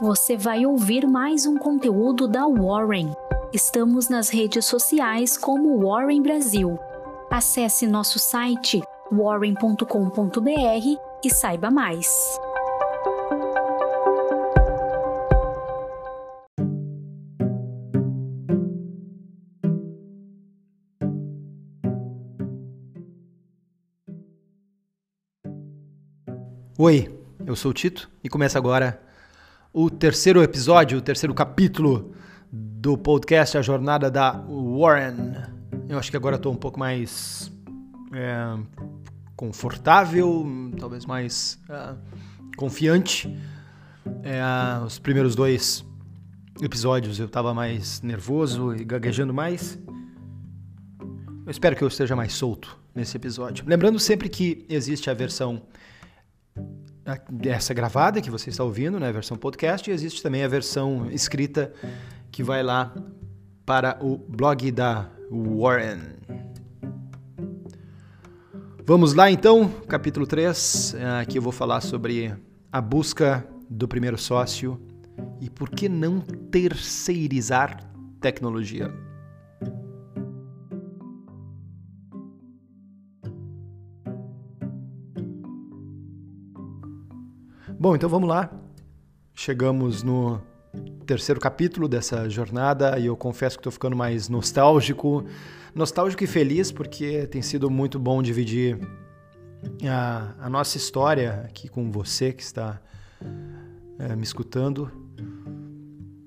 você 0.00 0.34
vai 0.34 0.64
ouvir 0.64 1.06
mais 1.06 1.44
um 1.44 1.58
conteúdo 1.58 2.26
da 2.26 2.46
Warren. 2.46 3.12
Estamos 3.52 4.08
nas 4.08 4.30
redes 4.30 4.64
sociais 4.64 5.36
como 5.36 5.78
Warren 5.78 6.22
Brasil. 6.22 6.78
Acesse 7.30 7.86
nosso 7.86 8.18
site 8.18 8.80
warren.com.br 9.12 9.84
e 11.22 11.30
saiba 11.30 11.70
mais. 11.70 12.08
Oi, 26.78 27.14
eu 27.44 27.54
sou 27.54 27.72
o 27.72 27.74
Tito 27.74 28.10
e 28.24 28.30
começa 28.30 28.56
agora 28.56 29.09
o 29.72 29.88
terceiro 29.88 30.42
episódio, 30.42 30.98
o 30.98 31.00
terceiro 31.00 31.32
capítulo 31.32 32.12
do 32.50 32.98
podcast 32.98 33.56
A 33.56 33.62
Jornada 33.62 34.10
da 34.10 34.32
Warren. 34.32 35.36
Eu 35.88 35.98
acho 35.98 36.10
que 36.10 36.16
agora 36.16 36.36
estou 36.36 36.52
um 36.52 36.56
pouco 36.56 36.78
mais 36.78 37.52
é, 38.12 38.58
confortável, 39.36 40.44
talvez 40.78 41.06
mais 41.06 41.58
é, 41.68 41.94
confiante. 42.56 43.32
É, 44.24 44.84
os 44.84 44.98
primeiros 44.98 45.36
dois 45.36 45.84
episódios 46.60 47.20
eu 47.20 47.26
estava 47.26 47.54
mais 47.54 48.02
nervoso 48.02 48.74
e 48.74 48.84
gaguejando 48.84 49.32
mais. 49.32 49.78
Eu 51.46 51.50
espero 51.50 51.76
que 51.76 51.82
eu 51.82 51.88
esteja 51.88 52.16
mais 52.16 52.32
solto 52.32 52.76
nesse 52.92 53.16
episódio. 53.16 53.64
Lembrando 53.68 54.00
sempre 54.00 54.28
que 54.28 54.66
existe 54.68 55.08
a 55.08 55.14
versão 55.14 55.62
essa 57.44 57.72
gravada 57.72 58.20
que 58.20 58.30
você 58.30 58.50
está 58.50 58.64
ouvindo, 58.64 58.98
né, 58.98 59.08
a 59.08 59.12
versão 59.12 59.36
podcast, 59.36 59.90
e 59.90 59.92
existe 59.92 60.22
também 60.22 60.44
a 60.44 60.48
versão 60.48 61.10
escrita 61.10 61.72
que 62.30 62.42
vai 62.42 62.62
lá 62.62 62.94
para 63.64 63.98
o 64.00 64.16
blog 64.16 64.70
da 64.70 65.08
Warren. 65.30 66.00
Vamos 68.84 69.14
lá 69.14 69.30
então, 69.30 69.68
capítulo 69.86 70.26
3. 70.26 70.96
Aqui 71.20 71.38
eu 71.38 71.42
vou 71.42 71.52
falar 71.52 71.80
sobre 71.80 72.34
a 72.72 72.80
busca 72.80 73.46
do 73.68 73.86
primeiro 73.86 74.18
sócio 74.18 74.80
e 75.40 75.48
por 75.48 75.70
que 75.70 75.88
não 75.88 76.20
terceirizar 76.20 77.88
tecnologia. 78.20 78.92
Bom, 87.78 87.94
então 87.94 88.08
vamos 88.08 88.28
lá. 88.28 88.50
Chegamos 89.34 90.02
no 90.02 90.40
terceiro 91.06 91.40
capítulo 91.40 91.88
dessa 91.88 92.28
jornada 92.28 92.98
e 92.98 93.06
eu 93.06 93.16
confesso 93.16 93.56
que 93.56 93.60
estou 93.60 93.72
ficando 93.72 93.96
mais 93.96 94.28
nostálgico. 94.28 95.24
Nostálgico 95.74 96.24
e 96.24 96.26
feliz 96.26 96.70
porque 96.70 97.26
tem 97.26 97.42
sido 97.42 97.70
muito 97.70 97.98
bom 97.98 98.22
dividir 98.22 98.78
a, 99.88 100.34
a 100.38 100.50
nossa 100.50 100.76
história 100.76 101.44
aqui 101.44 101.68
com 101.68 101.90
você 101.90 102.32
que 102.32 102.42
está 102.42 102.80
é, 103.98 104.14
me 104.14 104.22
escutando. 104.22 104.90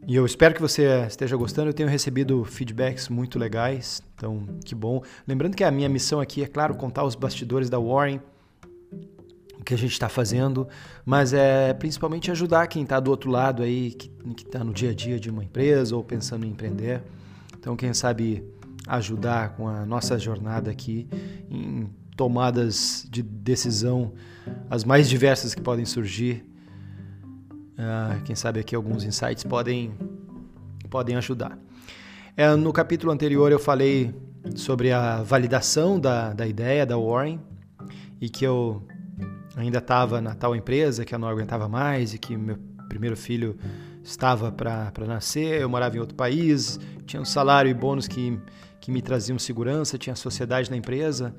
E 0.06 0.16
eu 0.16 0.26
espero 0.26 0.54
que 0.54 0.62
você 0.62 1.06
esteja 1.08 1.38
gostando. 1.38 1.70
Eu 1.70 1.74
tenho 1.74 1.88
recebido 1.88 2.44
feedbacks 2.44 3.08
muito 3.08 3.40
legais, 3.40 4.02
então 4.16 4.46
que 4.66 4.76
bom. 4.76 5.02
Lembrando 5.26 5.56
que 5.56 5.64
a 5.64 5.72
minha 5.72 5.88
missão 5.88 6.20
aqui 6.20 6.44
é, 6.44 6.48
claro, 6.48 6.76
contar 6.76 7.06
os 7.06 7.16
bastidores 7.16 7.70
da 7.70 7.80
Warren 7.80 8.20
que 9.64 9.74
a 9.74 9.78
gente 9.78 9.92
está 9.92 10.10
fazendo, 10.10 10.68
mas 11.06 11.34
é 11.34 11.74
principalmente 11.74 12.30
ajudar 12.32 12.68
quem 12.68 12.84
está 12.84 13.00
do 13.00 13.10
outro 13.10 13.30
lado 13.30 13.64
aí, 13.64 13.92
que 13.92 14.12
está 14.38 14.64
no 14.64 14.74
dia 14.74 14.92
a 14.92 14.94
dia 14.94 15.20
de 15.20 15.30
uma 15.30 15.44
empresa 15.44 15.96
ou 15.96 16.04
pensando 16.04 16.46
em 16.46 16.50
empreender. 16.50 17.02
Então, 17.58 17.76
quem 17.76 17.94
sabe 17.94 18.44
ajudar 18.88 19.56
com 19.56 19.68
a 19.68 19.86
nossa 19.86 20.20
jornada 20.20 20.70
aqui 20.70 21.08
em 21.50 21.90
tomadas 22.16 23.08
de 23.10 23.24
decisão 23.24 24.14
as 24.70 24.84
mais 24.84 25.10
diversas 25.10 25.56
que 25.56 25.62
podem 25.62 25.86
surgir. 25.86 26.46
Uh, 27.74 28.22
quem 28.24 28.36
sabe 28.36 28.60
aqui 28.60 28.76
alguns 28.76 29.04
insights 29.04 29.44
podem, 29.44 29.94
podem 30.90 31.16
ajudar. 31.16 31.58
É, 32.36 32.56
no 32.56 32.72
capítulo 32.72 33.12
anterior 33.12 33.52
eu 33.52 33.60
falei 33.60 34.14
sobre 34.56 34.92
a 34.92 35.24
validação 35.24 36.00
da, 36.00 36.34
da 36.34 36.46
ideia 36.46 36.86
da 36.86 36.98
Warren 36.98 37.40
e 38.20 38.30
que 38.30 38.46
eu 38.46 38.84
ainda 39.56 39.78
estava 39.78 40.22
na 40.22 40.34
tal 40.36 40.56
empresa 40.56 41.06
que 41.06 41.14
eu 41.14 41.20
não 41.20 41.28
aguentava 41.28 41.70
mais 41.70 42.14
e 42.14 42.18
que 42.18 42.36
meu 42.36 42.58
primeiro 42.90 43.16
filho 43.16 43.58
estava 44.04 44.52
para 44.52 44.92
nascer, 45.08 45.62
eu 45.62 45.70
morava 45.70 45.96
em 45.96 46.00
outro 46.00 46.16
país, 46.16 46.80
tinha 47.06 47.22
um 47.22 47.26
salário 47.26 47.70
e 47.70 47.74
bônus 47.74 48.08
que, 48.08 48.38
que 48.80 48.92
me 48.92 49.02
traziam 49.02 49.40
segurança, 49.40 49.98
tinha 49.98 50.16
sociedade 50.16 50.70
na 50.70 50.78
empresa. 50.78 51.34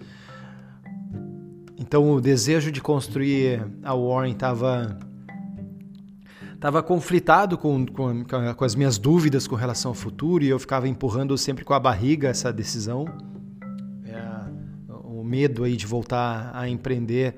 Então 1.77 2.11
o 2.11 2.21
desejo 2.21 2.73
de 2.73 2.81
construir 2.81 3.65
a 3.83 3.95
Warren 3.95 4.33
estava 4.33 4.99
estava 6.55 6.83
conflitado 6.83 7.59
com, 7.59 7.85
com, 7.85 8.25
com, 8.25 8.65
as 8.65 8.75
minhas 8.75 8.97
dúvidas 8.97 9.47
com 9.47 9.55
relação 9.55 9.91
ao 9.91 9.95
futuro 9.95 10.43
e 10.43 10.49
eu 10.49 10.59
ficava 10.59 10.89
empurrando 10.89 11.37
sempre 11.37 11.63
com 11.63 11.75
a 11.75 11.79
barriga 11.79 12.29
essa 12.29 12.51
decisão. 12.51 13.05
É, 14.07 14.19
o 14.89 15.23
medo 15.23 15.65
aí 15.65 15.77
de 15.77 15.87
voltar 15.87 16.51
a 16.55 16.67
empreender 16.67 17.37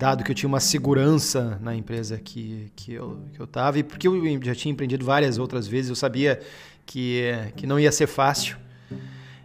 dado 0.00 0.24
que 0.24 0.30
eu 0.30 0.34
tinha 0.34 0.48
uma 0.48 0.60
segurança 0.60 1.58
na 1.60 1.76
empresa 1.76 2.18
que, 2.18 2.72
que 2.74 2.94
eu 2.94 3.12
estava, 3.12 3.30
que 3.34 3.40
eu 3.40 3.46
tava, 3.46 3.78
e 3.78 3.82
porque 3.82 4.08
eu 4.08 4.42
já 4.42 4.54
tinha 4.54 4.72
empreendido 4.72 5.04
várias 5.04 5.36
outras 5.36 5.68
vezes, 5.68 5.90
eu 5.90 5.94
sabia 5.94 6.40
que, 6.86 7.22
que 7.54 7.66
não 7.66 7.78
ia 7.78 7.92
ser 7.92 8.06
fácil. 8.06 8.56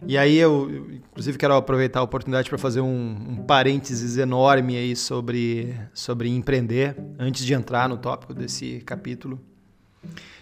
E 0.06 0.16
aí 0.16 0.36
eu, 0.36 0.70
inclusive, 1.10 1.36
quero 1.36 1.54
aproveitar 1.54 2.00
a 2.00 2.02
oportunidade 2.02 2.48
para 2.48 2.56
fazer 2.56 2.80
um, 2.80 3.16
um, 3.28 3.36
parênteses 3.36 4.16
enorme 4.16 4.76
aí 4.78 4.96
sobre, 4.96 5.76
sobre 5.92 6.30
empreender, 6.30 6.96
antes 7.18 7.44
de 7.44 7.52
entrar 7.52 7.86
no 7.86 7.98
tópico 7.98 8.32
desse 8.32 8.80
capítulo. 8.80 9.38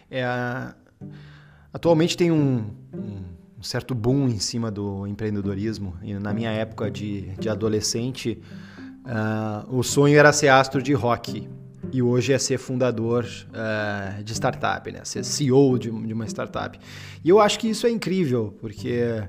É, 0.09 0.25
atualmente 1.73 2.17
tem 2.17 2.31
um, 2.31 2.71
um 3.59 3.63
certo 3.63 3.97
boom 3.97 4.29
em 4.29 4.39
cima 4.39 4.71
do 4.71 5.09
empreendedorismo. 5.09 5.97
E 6.03 6.15
na 6.15 6.33
minha 6.33 6.51
época 6.51 6.89
de, 6.89 7.23
de 7.39 7.49
adolescente, 7.49 8.41
Uh, 9.05 9.79
o 9.79 9.83
sonho 9.83 10.19
era 10.19 10.33
ser 10.33 10.49
astro 10.49 10.83
de 10.83 10.95
rock 10.95 11.47
e 11.93 12.03
hoje 12.03 12.33
é 12.33 12.39
ser 12.39 12.57
fundador 12.57 13.25
uh, 13.25 14.23
de 14.25 14.33
startup, 14.33 14.91
né? 14.91 15.01
Ser 15.05 15.25
CEO 15.25 15.79
de, 15.79 15.91
de, 15.91 16.13
uma 16.13 16.27
startup. 16.27 16.79
E 17.23 17.29
eu 17.29 17.39
acho 17.39 17.59
que 17.59 17.69
isso 17.69 17.87
é 17.87 17.91
incrível, 17.91 18.57
porque 18.61 19.23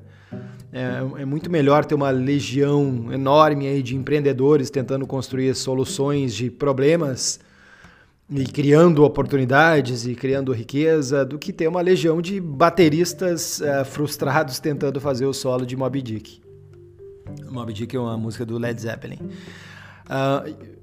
é, 0.71 1.01
é, 1.17 1.25
muito 1.25 1.49
melhor 1.49 1.83
ter 1.83 1.93
uma 1.93 2.09
legião 2.09 3.11
enorme 3.11 3.67
aí 3.67 3.83
de 3.83 3.95
empreendedores 3.95 4.69
tentando 4.69 5.05
construir 5.05 5.53
soluções 5.55 6.33
de 6.33 6.49
problemas 6.49 7.39
e 8.29 8.45
criando 8.45 9.03
oportunidades 9.03 10.07
e 10.07 10.15
criando 10.15 10.51
riqueza 10.51 11.25
do 11.25 11.37
que 11.37 11.53
ter 11.53 11.67
uma 11.67 11.81
legião 11.81 12.21
de 12.21 12.39
bateristas 12.39 13.59
uh, 13.59 13.85
frustrados 13.85 14.59
tentando 14.59 14.99
fazer 14.99 15.25
o 15.25 15.33
solo 15.33 15.65
de 15.65 15.75
Moby 15.75 16.01
Dick. 16.01 16.44
Moby 17.49 17.73
Dick 17.73 17.95
é 17.95 17.99
uma 17.99 18.17
música 18.17 18.45
do 18.45 18.57
Led 18.57 18.79
Zeppelin. 18.79 19.19
Uh, 20.05 20.75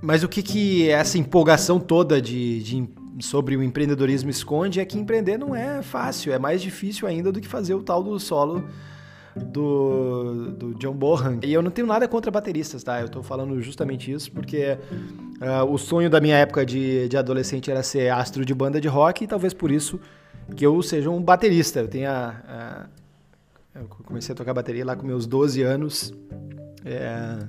mas 0.00 0.22
o 0.22 0.28
que, 0.28 0.42
que 0.42 0.88
essa 0.88 1.18
empolgação 1.18 1.80
toda 1.80 2.22
de, 2.22 2.62
de, 2.62 2.88
sobre 3.20 3.56
o 3.56 3.62
empreendedorismo 3.62 4.30
esconde 4.30 4.80
é 4.80 4.84
que 4.84 4.98
empreender 4.98 5.36
não 5.36 5.54
é 5.54 5.82
fácil, 5.82 6.32
é 6.32 6.38
mais 6.38 6.62
difícil 6.62 7.08
ainda 7.08 7.32
do 7.32 7.40
que 7.40 7.48
fazer 7.48 7.74
o 7.74 7.82
tal 7.82 8.02
do 8.02 8.18
solo 8.18 8.64
do, 9.34 10.52
do 10.52 10.74
John 10.74 10.94
Bohan. 10.94 11.40
E 11.42 11.52
eu 11.52 11.62
não 11.62 11.70
tenho 11.70 11.86
nada 11.86 12.06
contra 12.06 12.30
bateristas, 12.30 12.82
tá? 12.82 13.00
Eu 13.00 13.08
tô 13.08 13.22
falando 13.22 13.60
justamente 13.60 14.10
isso 14.10 14.30
porque 14.30 14.78
uh, 15.40 15.70
o 15.70 15.78
sonho 15.78 16.08
da 16.08 16.20
minha 16.20 16.36
época 16.36 16.64
de, 16.64 17.08
de 17.08 17.16
adolescente 17.16 17.70
era 17.70 17.82
ser 17.82 18.10
astro 18.10 18.44
de 18.44 18.54
banda 18.54 18.80
de 18.80 18.88
rock 18.88 19.24
e 19.24 19.26
talvez 19.26 19.52
por 19.52 19.70
isso 19.70 20.00
que 20.56 20.64
eu 20.64 20.80
seja 20.82 21.10
um 21.10 21.20
baterista. 21.20 21.80
Eu 21.80 21.88
tenho 21.88 22.08
a, 22.08 22.34
a 22.48 22.86
eu 23.80 23.88
comecei 24.04 24.32
a 24.32 24.36
tocar 24.36 24.52
bateria 24.52 24.84
lá 24.84 24.96
com 24.96 25.06
meus 25.06 25.26
12 25.26 25.62
anos. 25.62 26.12
É, 26.84 27.46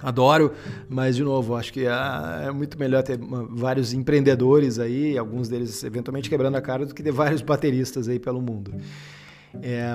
adoro, 0.00 0.52
mas 0.88 1.16
de 1.16 1.22
novo, 1.22 1.54
acho 1.54 1.72
que 1.72 1.86
é, 1.86 2.46
é 2.46 2.50
muito 2.50 2.78
melhor 2.78 3.02
ter 3.02 3.18
vários 3.50 3.92
empreendedores 3.92 4.78
aí, 4.78 5.16
alguns 5.16 5.48
deles 5.48 5.82
eventualmente 5.84 6.28
quebrando 6.28 6.56
a 6.56 6.60
cara, 6.60 6.86
do 6.86 6.94
que 6.94 7.02
ter 7.02 7.12
vários 7.12 7.42
bateristas 7.42 8.08
aí 8.08 8.18
pelo 8.18 8.40
mundo. 8.40 8.74
É, 9.62 9.90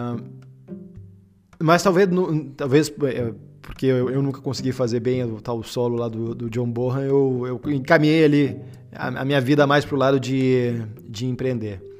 mas 1.60 1.84
talvez, 1.84 2.10
talvez 2.56 2.90
é, 2.90 3.34
porque 3.62 3.86
eu, 3.86 4.22
nunca 4.22 4.42
consegui 4.42 4.72
fazer 4.72 5.00
bem 5.00 5.24
o 5.24 5.40
tal 5.40 5.62
solo 5.64 5.98
lá 5.98 6.08
do, 6.08 6.34
do 6.34 6.50
John 6.50 6.70
Bohan, 6.70 7.04
eu, 7.04 7.62
eu 7.66 7.72
encaminhei 7.72 8.24
ali 8.24 8.60
a, 8.94 9.08
a 9.22 9.26
minha 9.26 9.42
vida 9.42 9.68
mais 9.68 9.86
para 9.86 9.96
o 9.96 10.00
lado 10.00 10.20
de, 10.20 10.82
de 11.08 11.26
empreender. 11.26 11.91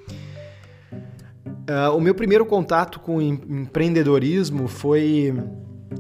Uh, 1.70 1.96
o 1.96 2.02
meu 2.02 2.16
primeiro 2.16 2.46
contato 2.46 3.00
com 3.00 3.22
empreendedorismo 3.22 4.68
foi 4.68 5.34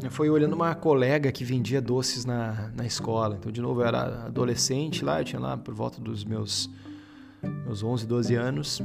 foi 0.10 0.30
olhando 0.30 0.54
uma 0.54 0.74
colega 0.74 1.32
que 1.32 1.44
vendia 1.44 1.82
doces 1.82 2.26
na, 2.26 2.72
na 2.76 2.86
escola. 2.86 3.36
Então, 3.38 3.52
de 3.52 3.62
novo, 3.62 3.82
eu 3.82 3.86
era 3.86 4.26
adolescente 4.26 5.04
lá, 5.04 5.20
eu 5.20 5.26
tinha 5.26 5.40
lá 5.40 5.58
por 5.58 5.74
volta 5.74 6.00
dos 6.00 6.24
meus, 6.24 6.70
meus 7.66 7.84
11, 7.84 8.08
12 8.08 8.36
anos. 8.36 8.82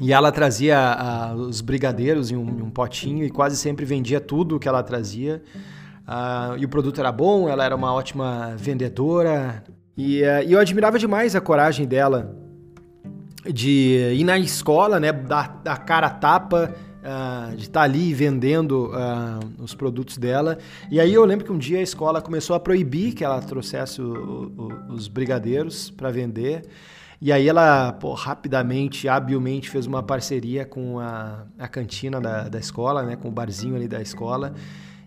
E 0.00 0.12
ela 0.12 0.32
trazia 0.32 0.78
a, 0.78 1.34
os 1.34 1.60
brigadeiros 1.60 2.32
em 2.32 2.36
um, 2.36 2.58
em 2.58 2.62
um, 2.62 2.70
potinho 2.70 3.24
e 3.24 3.30
quase 3.30 3.56
sempre 3.56 3.84
vendia 3.84 4.20
tudo 4.20 4.58
que 4.58 4.68
ela 4.68 4.82
trazia. 4.82 5.42
Uh, 6.06 6.58
e 6.58 6.64
o 6.64 6.68
produto 6.68 6.98
era 6.98 7.12
bom, 7.12 7.48
ela 7.48 7.64
era 7.64 7.74
uma 7.76 7.94
ótima 7.94 8.54
vendedora. 8.56 9.62
E, 9.96 10.22
uh, 10.22 10.42
e 10.44 10.52
eu 10.52 10.58
admirava 10.58 10.98
demais 10.98 11.36
a 11.36 11.40
coragem 11.40 11.86
dela 11.86 12.43
de 13.52 14.12
ir 14.14 14.24
na 14.24 14.38
escola, 14.38 14.98
né, 14.98 15.12
dar, 15.12 15.60
dar 15.62 15.76
cara 15.84 16.06
a 16.06 16.10
tapa, 16.10 16.74
uh, 17.04 17.56
de 17.56 17.62
estar 17.64 17.80
tá 17.80 17.84
ali 17.84 18.14
vendendo 18.14 18.86
uh, 18.86 19.62
os 19.62 19.74
produtos 19.74 20.16
dela. 20.16 20.58
E 20.90 20.98
aí 20.98 21.12
eu 21.12 21.24
lembro 21.24 21.44
que 21.44 21.52
um 21.52 21.58
dia 21.58 21.78
a 21.78 21.82
escola 21.82 22.22
começou 22.22 22.56
a 22.56 22.60
proibir 22.60 23.12
que 23.12 23.24
ela 23.24 23.40
trouxesse 23.40 24.00
o, 24.00 24.52
o, 24.56 24.92
os 24.94 25.06
brigadeiros 25.08 25.90
para 25.90 26.10
vender. 26.10 26.62
E 27.20 27.32
aí 27.32 27.48
ela 27.48 27.92
pô, 27.92 28.12
rapidamente, 28.12 29.08
habilmente 29.08 29.70
fez 29.70 29.86
uma 29.86 30.02
parceria 30.02 30.64
com 30.64 30.98
a, 30.98 31.44
a 31.58 31.68
cantina 31.68 32.20
da, 32.20 32.48
da 32.48 32.58
escola, 32.58 33.02
né, 33.02 33.16
com 33.16 33.28
o 33.28 33.32
barzinho 33.32 33.76
ali 33.76 33.88
da 33.88 34.00
escola. 34.00 34.54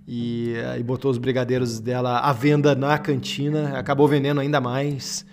E, 0.08 0.54
e 0.80 0.84
botou 0.84 1.12
os 1.12 1.18
brigadeiros 1.18 1.82
dela 1.82 2.20
à 2.20 2.32
venda 2.32 2.74
na 2.74 2.98
cantina, 2.98 3.78
acabou 3.78 4.08
vendendo 4.08 4.40
ainda 4.40 4.62
mais. 4.62 5.26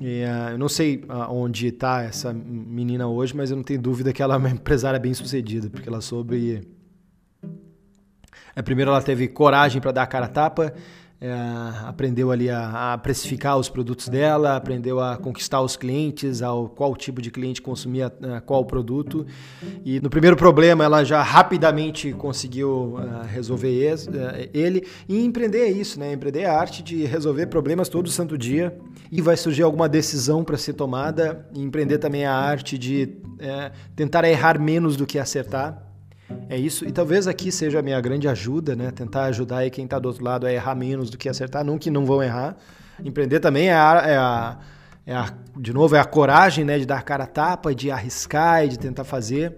E, 0.00 0.24
uh, 0.24 0.50
eu 0.50 0.58
não 0.58 0.68
sei 0.68 1.04
uh, 1.08 1.32
onde 1.32 1.68
está 1.68 2.02
essa 2.02 2.32
menina 2.32 3.06
hoje, 3.06 3.36
mas 3.36 3.50
eu 3.50 3.56
não 3.56 3.64
tenho 3.64 3.80
dúvida 3.80 4.12
que 4.12 4.22
ela 4.22 4.34
é 4.34 4.38
uma 4.38 4.50
empresária 4.50 4.98
bem 4.98 5.14
sucedida, 5.14 5.70
porque 5.70 5.88
ela 5.88 6.00
soube. 6.00 6.66
É, 8.54 8.62
primeiro, 8.62 8.90
ela 8.90 9.02
teve 9.02 9.28
coragem 9.28 9.80
para 9.80 9.92
dar 9.92 10.02
a 10.02 10.06
cara 10.06 10.26
a 10.26 10.28
tapa, 10.28 10.74
é, 11.18 11.32
aprendeu 11.86 12.30
ali 12.30 12.50
a, 12.50 12.92
a, 12.92 12.98
precificar 12.98 13.56
os 13.56 13.70
produtos 13.70 14.06
dela, 14.08 14.54
aprendeu 14.54 15.00
a 15.00 15.16
conquistar 15.16 15.62
os 15.62 15.74
clientes, 15.74 16.42
ao 16.42 16.68
qual 16.68 16.94
tipo 16.94 17.22
de 17.22 17.30
cliente 17.30 17.62
consumia 17.62 18.08
uh, 18.08 18.42
qual 18.44 18.64
produto. 18.66 19.26
E 19.82 19.98
no 20.00 20.10
primeiro 20.10 20.36
problema 20.36 20.84
ela 20.84 21.04
já 21.04 21.22
rapidamente 21.22 22.12
conseguiu 22.12 22.96
uh, 22.96 23.24
resolver 23.26 23.94
uh, 23.94 24.50
ele. 24.52 24.86
E 25.08 25.24
empreender 25.24 25.60
é 25.60 25.70
isso, 25.70 25.98
né? 25.98 26.12
Empreender 26.12 26.40
é 26.40 26.46
a 26.46 26.58
arte 26.58 26.82
de 26.82 27.06
resolver 27.06 27.46
problemas 27.46 27.88
todo 27.88 28.10
santo 28.10 28.36
dia. 28.36 28.76
E 29.10 29.22
vai 29.22 29.36
surgir 29.36 29.62
alguma 29.62 29.88
decisão 29.88 30.44
para 30.44 30.58
ser 30.58 30.74
tomada. 30.74 31.48
E 31.54 31.62
empreender 31.62 31.96
também 31.96 32.24
é 32.24 32.26
a 32.26 32.34
arte 32.34 32.76
de 32.76 33.16
é, 33.38 33.72
tentar 33.94 34.24
errar 34.24 34.60
menos 34.60 34.96
do 34.96 35.06
que 35.06 35.18
acertar. 35.18 35.85
É 36.48 36.56
isso, 36.56 36.84
e 36.84 36.92
talvez 36.92 37.26
aqui 37.26 37.52
seja 37.52 37.78
a 37.78 37.82
minha 37.82 38.00
grande 38.00 38.28
ajuda, 38.28 38.74
né? 38.74 38.90
Tentar 38.90 39.24
ajudar 39.24 39.58
aí 39.58 39.70
quem 39.70 39.84
está 39.84 39.98
do 39.98 40.06
outro 40.06 40.24
lado 40.24 40.46
a 40.46 40.52
errar 40.52 40.74
menos 40.74 41.10
do 41.10 41.16
que 41.16 41.28
acertar, 41.28 41.64
não 41.64 41.78
que 41.78 41.90
não 41.90 42.04
vão 42.04 42.22
errar. 42.22 42.56
Empreender 43.04 43.40
também 43.40 43.68
é 43.68 43.74
a, 43.74 44.02
é 44.04 44.16
a, 44.16 44.58
é 45.06 45.14
a 45.14 45.34
de 45.56 45.72
novo, 45.72 45.94
é 45.94 46.00
a 46.00 46.04
coragem, 46.04 46.64
né? 46.64 46.78
De 46.78 46.86
dar 46.86 47.02
cara 47.02 47.24
a 47.24 47.26
tapa, 47.26 47.74
de 47.74 47.90
arriscar 47.90 48.64
e 48.64 48.68
de 48.68 48.78
tentar 48.78 49.04
fazer. 49.04 49.56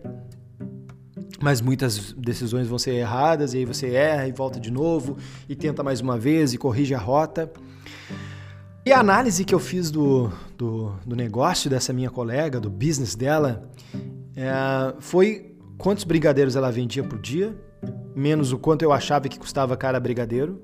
Mas 1.41 1.61
muitas 1.61 2.13
decisões 2.13 2.67
vão 2.67 2.79
ser 2.79 2.93
erradas, 2.93 3.55
e 3.55 3.59
aí 3.59 3.65
você 3.65 3.95
erra 3.95 4.27
e 4.27 4.33
volta 4.33 4.59
de 4.59 4.71
novo, 4.71 5.17
e 5.49 5.55
tenta 5.55 5.83
mais 5.83 6.01
uma 6.01 6.19
vez 6.19 6.53
e 6.53 6.59
corrige 6.59 6.95
a 6.95 6.99
rota. 6.99 7.51
E 8.85 8.93
a 8.93 9.01
análise 9.01 9.45
que 9.45 9.55
eu 9.55 9.59
fiz 9.59 9.91
do, 9.91 10.33
do, 10.57 10.95
do 11.07 11.15
negócio 11.15 11.69
dessa 11.71 11.93
minha 11.93 12.11
colega, 12.11 12.59
do 12.59 12.71
business 12.71 13.15
dela, 13.15 13.71
é, 14.35 14.95
foi 14.99 15.58
quantos 15.79 16.05
brigadeiros 16.05 16.57
ela 16.57 16.71
vendia 16.71 17.05
por 17.05 17.19
dia, 17.19 17.57
menos 18.15 18.53
o 18.53 18.59
quanto 18.59 18.83
eu 18.83 18.93
achava 18.93 19.29
que 19.29 19.39
custava 19.39 19.77
cada 19.77 19.99
brigadeiro, 19.99 20.61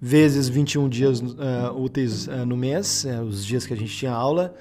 vezes 0.00 0.48
21 0.48 0.88
dias 0.88 1.20
uh, 1.20 1.34
úteis 1.74 2.26
uh, 2.26 2.44
no 2.46 2.56
mês, 2.56 3.04
uh, 3.04 3.22
os 3.22 3.44
dias 3.44 3.66
que 3.66 3.72
a 3.72 3.76
gente 3.76 3.96
tinha 3.96 4.12
aula, 4.12 4.54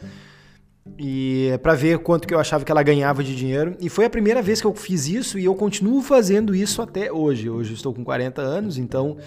e 0.98 1.50
é 1.52 1.58
para 1.58 1.74
ver 1.74 2.00
quanto 2.00 2.28
que 2.28 2.34
eu 2.34 2.40
achava 2.40 2.64
que 2.64 2.72
ela 2.72 2.82
ganhava 2.82 3.24
de 3.24 3.36
dinheiro. 3.36 3.76
E 3.80 3.90
foi 3.90 4.06
a 4.06 4.10
primeira 4.10 4.42
vez 4.42 4.62
que 4.62 4.68
eu 4.68 4.74
fiz 4.74 5.08
isso 5.08 5.38
e 5.38 5.46
eu 5.46 5.54
continuo 5.56 6.02
fazendo 6.02 6.56
isso 6.56 6.82
até 6.82 7.12
hoje. 7.12 7.50
Hoje 7.50 7.72
eu 7.72 7.76
estou 7.76 7.94
com 7.94 8.04
40 8.04 8.42
anos, 8.42 8.78
então 8.78 9.18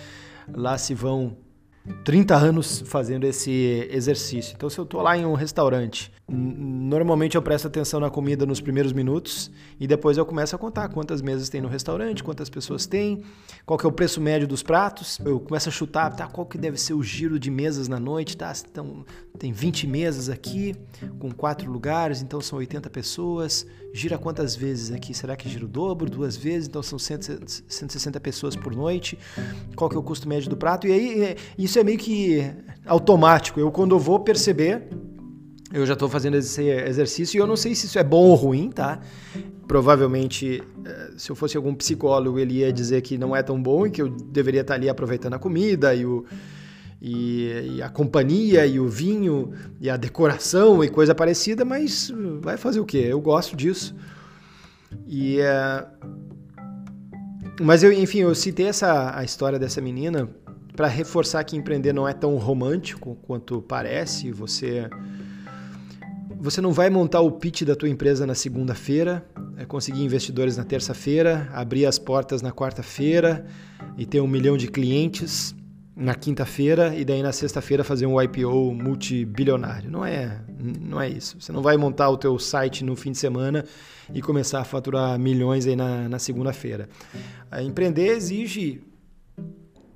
lá 0.52 0.76
se 0.76 0.94
vão 0.94 1.36
30 2.04 2.34
anos 2.34 2.82
fazendo 2.86 3.24
esse 3.24 3.88
exercício. 3.90 4.54
Então, 4.56 4.70
se 4.70 4.78
eu 4.78 4.84
estou 4.84 5.02
lá 5.02 5.16
em 5.16 5.26
um 5.26 5.34
restaurante, 5.34 6.12
normalmente 6.26 7.36
eu 7.36 7.42
presto 7.42 7.68
atenção 7.68 8.00
na 8.00 8.08
comida 8.08 8.46
nos 8.46 8.58
primeiros 8.58 8.92
minutos 8.92 9.50
e 9.78 9.86
depois 9.86 10.16
eu 10.16 10.24
começo 10.24 10.56
a 10.56 10.58
contar 10.58 10.88
quantas 10.88 11.20
mesas 11.20 11.50
tem 11.50 11.60
no 11.60 11.68
restaurante, 11.68 12.24
quantas 12.24 12.48
pessoas 12.48 12.86
tem, 12.86 13.22
qual 13.66 13.78
que 13.78 13.84
é 13.84 13.88
o 13.88 13.92
preço 13.92 14.22
médio 14.22 14.48
dos 14.48 14.62
pratos. 14.62 15.18
Eu 15.22 15.38
começo 15.38 15.68
a 15.68 15.72
chutar, 15.72 16.10
tá, 16.16 16.26
qual 16.26 16.46
que 16.46 16.56
deve 16.56 16.78
ser 16.78 16.94
o 16.94 17.02
giro 17.02 17.38
de 17.38 17.50
mesas 17.50 17.88
na 17.88 18.00
noite, 18.00 18.36
tá? 18.38 18.52
Então, 18.70 19.04
tem 19.38 19.52
20 19.52 19.86
mesas 19.86 20.30
aqui, 20.30 20.74
com 21.18 21.30
quatro 21.30 21.70
lugares, 21.70 22.22
então 22.22 22.40
são 22.40 22.58
80 22.58 22.88
pessoas. 22.88 23.66
Gira 23.92 24.16
quantas 24.16 24.56
vezes 24.56 24.90
aqui? 24.92 25.12
Será 25.12 25.36
que 25.36 25.48
gira 25.48 25.66
o 25.66 25.68
dobro, 25.68 26.08
duas 26.08 26.36
vezes? 26.36 26.68
Então 26.68 26.82
são 26.82 26.98
160 26.98 28.18
pessoas 28.20 28.56
por 28.56 28.74
noite. 28.74 29.18
Qual 29.76 29.90
que 29.90 29.96
é 29.96 29.98
o 29.98 30.02
custo 30.02 30.26
médio 30.26 30.48
do 30.48 30.56
prato? 30.56 30.86
E 30.86 30.92
aí, 30.92 31.22
é, 31.22 31.36
isso 31.58 31.78
é 31.78 31.84
meio 31.84 31.98
que 31.98 32.42
automático. 32.86 33.60
Eu, 33.60 33.70
quando 33.70 33.94
eu 33.94 33.98
vou 33.98 34.20
perceber, 34.20 34.88
eu 35.74 35.84
já 35.84 35.94
estou 35.94 36.08
fazendo 36.08 36.36
esse 36.36 36.62
exercício 36.62 37.36
e 37.36 37.40
eu 37.40 37.48
não 37.48 37.56
sei 37.56 37.74
se 37.74 37.86
isso 37.86 37.98
é 37.98 38.04
bom 38.04 38.28
ou 38.28 38.36
ruim, 38.36 38.70
tá? 38.70 39.00
Provavelmente, 39.66 40.62
eh, 40.84 41.10
se 41.16 41.30
eu 41.30 41.34
fosse 41.34 41.56
algum 41.56 41.74
psicólogo, 41.74 42.38
ele 42.38 42.58
ia 42.58 42.72
dizer 42.72 43.02
que 43.02 43.18
não 43.18 43.34
é 43.34 43.42
tão 43.42 43.60
bom 43.60 43.84
e 43.84 43.90
que 43.90 44.00
eu 44.00 44.08
deveria 44.08 44.60
estar 44.60 44.74
ali 44.74 44.88
aproveitando 44.88 45.34
a 45.34 45.38
comida 45.38 45.92
e 45.92 46.06
o 46.06 46.24
e, 47.02 47.74
e, 47.74 47.82
a 47.82 47.88
companhia 47.90 48.64
e 48.64 48.80
o 48.80 48.88
vinho 48.88 49.52
e 49.78 49.90
a 49.90 49.96
decoração 49.96 50.82
e 50.82 50.88
coisa 50.88 51.14
parecida, 51.14 51.62
mas 51.62 52.10
vai 52.40 52.56
fazer 52.56 52.80
o 52.80 52.84
quê? 52.86 53.06
Eu 53.08 53.20
gosto 53.20 53.54
disso. 53.54 53.94
E 55.06 55.38
é... 55.40 55.84
mas 57.60 57.82
eu, 57.82 57.92
enfim, 57.92 58.20
eu 58.20 58.34
citei 58.34 58.68
essa 58.68 59.14
a 59.14 59.24
história 59.24 59.58
dessa 59.58 59.82
menina 59.82 60.30
para 60.74 60.86
reforçar 60.86 61.44
que 61.44 61.56
empreender 61.56 61.92
não 61.92 62.08
é 62.08 62.14
tão 62.14 62.36
romântico 62.36 63.16
quanto 63.26 63.60
parece. 63.60 64.30
Você 64.30 64.88
você 66.44 66.60
não 66.60 66.74
vai 66.74 66.90
montar 66.90 67.22
o 67.22 67.32
pitch 67.32 67.62
da 67.62 67.74
tua 67.74 67.88
empresa 67.88 68.26
na 68.26 68.34
segunda-feira, 68.34 69.24
é 69.56 69.64
conseguir 69.64 70.04
investidores 70.04 70.58
na 70.58 70.64
terça-feira, 70.64 71.48
abrir 71.54 71.86
as 71.86 71.98
portas 71.98 72.42
na 72.42 72.52
quarta-feira 72.52 73.46
e 73.96 74.04
ter 74.04 74.20
um 74.20 74.26
milhão 74.26 74.54
de 74.54 74.68
clientes 74.68 75.54
na 75.96 76.14
quinta-feira 76.14 76.94
e 76.94 77.02
daí 77.02 77.22
na 77.22 77.32
sexta-feira 77.32 77.82
fazer 77.82 78.04
um 78.04 78.20
IPO 78.20 78.74
multibilionário. 78.74 79.90
Não 79.90 80.04
é, 80.04 80.38
não 80.82 81.00
é 81.00 81.08
isso. 81.08 81.40
Você 81.40 81.50
não 81.50 81.62
vai 81.62 81.78
montar 81.78 82.10
o 82.10 82.18
teu 82.18 82.38
site 82.38 82.84
no 82.84 82.94
fim 82.94 83.12
de 83.12 83.18
semana 83.18 83.64
e 84.12 84.20
começar 84.20 84.60
a 84.60 84.64
faturar 84.64 85.18
milhões 85.18 85.66
aí 85.66 85.74
na, 85.74 86.10
na 86.10 86.18
segunda-feira. 86.18 86.90
Empreender 87.62 88.08
exige 88.08 88.82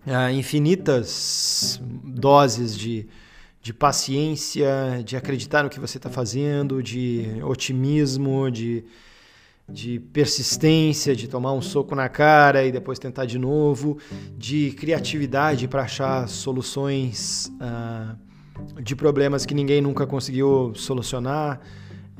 ah, 0.06 0.32
infinitas 0.32 1.78
doses 2.02 2.74
de, 2.74 3.06
de 3.60 3.72
paciência, 3.72 5.02
de 5.04 5.16
acreditar 5.16 5.62
no 5.62 5.70
que 5.70 5.80
você 5.80 5.98
está 5.98 6.08
fazendo, 6.08 6.82
de 6.82 7.40
otimismo, 7.42 8.50
de 8.50 8.84
de 9.68 10.00
persistência, 10.00 11.14
de 11.14 11.28
tomar 11.28 11.52
um 11.52 11.60
soco 11.60 11.94
na 11.94 12.08
cara 12.08 12.64
e 12.64 12.72
depois 12.72 12.98
tentar 12.98 13.26
de 13.26 13.38
novo, 13.38 13.98
de 14.36 14.70
criatividade 14.72 15.68
para 15.68 15.82
achar 15.82 16.26
soluções 16.26 17.52
uh, 17.60 18.82
de 18.82 18.96
problemas 18.96 19.44
que 19.44 19.52
ninguém 19.54 19.80
nunca 19.80 20.06
conseguiu 20.06 20.72
solucionar. 20.74 21.60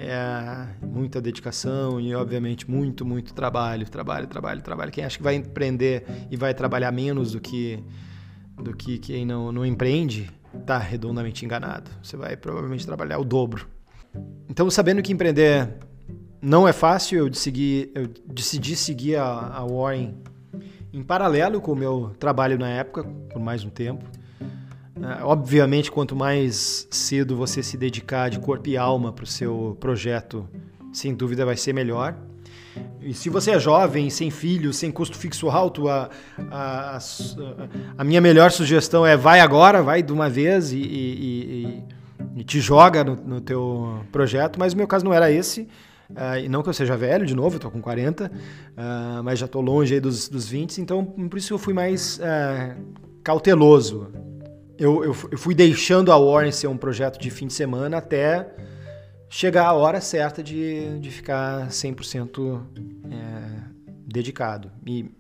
É, 0.01 0.69
muita 0.81 1.21
dedicação 1.21 2.01
e, 2.01 2.15
obviamente, 2.15 2.71
muito, 2.71 3.05
muito 3.05 3.35
trabalho, 3.35 3.85
trabalho, 3.91 4.29
trabalho, 4.29 4.63
trabalho. 4.63 4.93
Quem 4.93 5.05
acha 5.05 5.17
que 5.17 5.25
vai 5.25 5.35
empreender 5.35 6.05
e 6.31 6.37
vai 6.37 6.55
trabalhar 6.55 6.93
menos 6.93 7.33
do 7.33 7.41
que, 7.41 7.83
do 8.63 8.77
que 8.77 8.99
quem 8.99 9.27
não, 9.27 9.51
não 9.51 9.67
empreende, 9.67 10.31
está 10.61 10.79
redondamente 10.79 11.45
enganado. 11.45 11.91
Você 12.03 12.17
vai 12.17 12.37
provavelmente 12.37 12.87
trabalhar 12.87 13.19
o 13.19 13.25
dobro. 13.25 13.67
Então, 14.49 14.71
sabendo 14.71 15.03
que 15.03 15.13
empreender 15.13 15.69
não 16.41 16.67
é 16.67 16.73
fácil, 16.73 17.19
eu 17.19 17.29
decidi, 17.29 17.91
eu 17.95 18.09
decidi 18.27 18.77
seguir 18.77 19.17
a, 19.17 19.25
a 19.25 19.65
Warren 19.65 20.15
em 20.93 21.03
paralelo 21.03 21.61
com 21.61 21.73
o 21.73 21.77
meu 21.77 22.15
trabalho 22.19 22.59
na 22.59 22.69
época, 22.69 23.05
por 23.05 23.41
mais 23.41 23.65
um 23.65 23.71
tempo. 23.71 24.05
Uh, 24.97 25.25
obviamente, 25.25 25.93
quanto 25.93 26.17
mais 26.17 26.89
cedo 26.91 27.37
você 27.37 27.63
se 27.63 27.77
dedicar 27.77 28.29
de 28.29 28.41
corpo 28.41 28.69
e 28.69 28.77
alma 28.77 29.13
para 29.13 29.25
o 29.25 29.27
seu 29.27 29.77
projeto, 29.79 30.49
sem 30.93 31.15
dúvida 31.15 31.45
vai 31.45 31.57
ser 31.57 31.73
melhor. 31.73 32.17
E 33.01 33.15
se 33.15 33.29
você 33.29 33.53
é 33.53 33.59
jovem, 33.59 34.11
sem 34.11 34.31
filhos, 34.31 34.77
sem 34.77 34.91
custo 34.91 35.17
fixo 35.17 35.49
alto, 35.49 35.89
a, 35.89 36.11
a, 36.51 36.99
a, 37.97 38.05
minha 38.05 38.21
melhor 38.21 38.51
sugestão 38.51 39.07
é 39.07 39.17
vai 39.17 39.41
agora, 39.41 39.83
vai 39.83 40.03
de 40.03 40.13
uma 40.13 40.29
vez 40.29 40.73
e, 40.73 40.79
e, 40.79 41.83
e, 42.37 42.41
e 42.41 42.45
te 42.45 42.61
joga 42.61 43.03
no, 43.03 43.17
no 43.17 43.41
teu 43.41 44.01
projeto. 44.13 44.59
Mas 44.59 44.75
o 44.75 44.77
meu 44.77 44.87
caso 44.87 45.05
não 45.05 45.13
era 45.13 45.31
esse. 45.31 45.69
Uh, 46.11 46.39
e 46.43 46.49
não 46.49 46.63
que 46.63 46.71
eu 46.71 46.73
seja 46.73 46.97
velho, 46.97 47.27
de 47.27 47.35
novo, 47.35 47.57
eu 47.57 47.61
tô 47.61 47.71
com 47.71 47.83
40, 47.83 48.33
uh, 48.33 49.23
mas 49.23 49.39
já 49.39 49.47
tô 49.47 49.61
longe 49.61 49.93
aí 49.93 50.01
dos, 50.01 50.27
dos 50.27 50.49
20, 50.49 50.81
então 50.81 51.05
por 51.05 51.37
isso 51.37 51.53
eu 51.53 51.59
fui 51.59 51.75
mais 51.75 52.19
uh, 52.19 52.75
cauteloso. 53.23 54.09
Eu, 54.79 55.05
eu, 55.05 55.15
eu, 55.31 55.37
fui 55.37 55.55
deixando 55.55 56.11
a 56.11 56.17
Warren 56.17 56.51
ser 56.51 56.67
um 56.67 56.79
projeto 56.79 57.21
de 57.21 57.29
fim 57.29 57.47
de 57.47 57.53
semana 57.53 57.99
até 57.99 58.49
chegar 59.29 59.67
a 59.67 59.73
hora 59.73 60.01
certa 60.01 60.43
de, 60.43 60.99
de 60.99 61.11
ficar 61.11 61.69
100% 61.69 62.63
é, 63.11 63.61
dedicado. 64.07 64.71
E, 64.87 65.11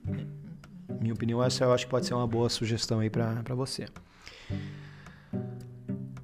minha 1.00 1.14
opinião, 1.14 1.42
essa 1.42 1.64
eu 1.64 1.72
acho 1.72 1.84
que 1.84 1.90
pode 1.90 2.06
ser 2.06 2.14
uma 2.14 2.26
boa 2.26 2.48
sugestão 2.48 3.00
aí 3.00 3.10
para 3.10 3.54
você. 3.54 3.86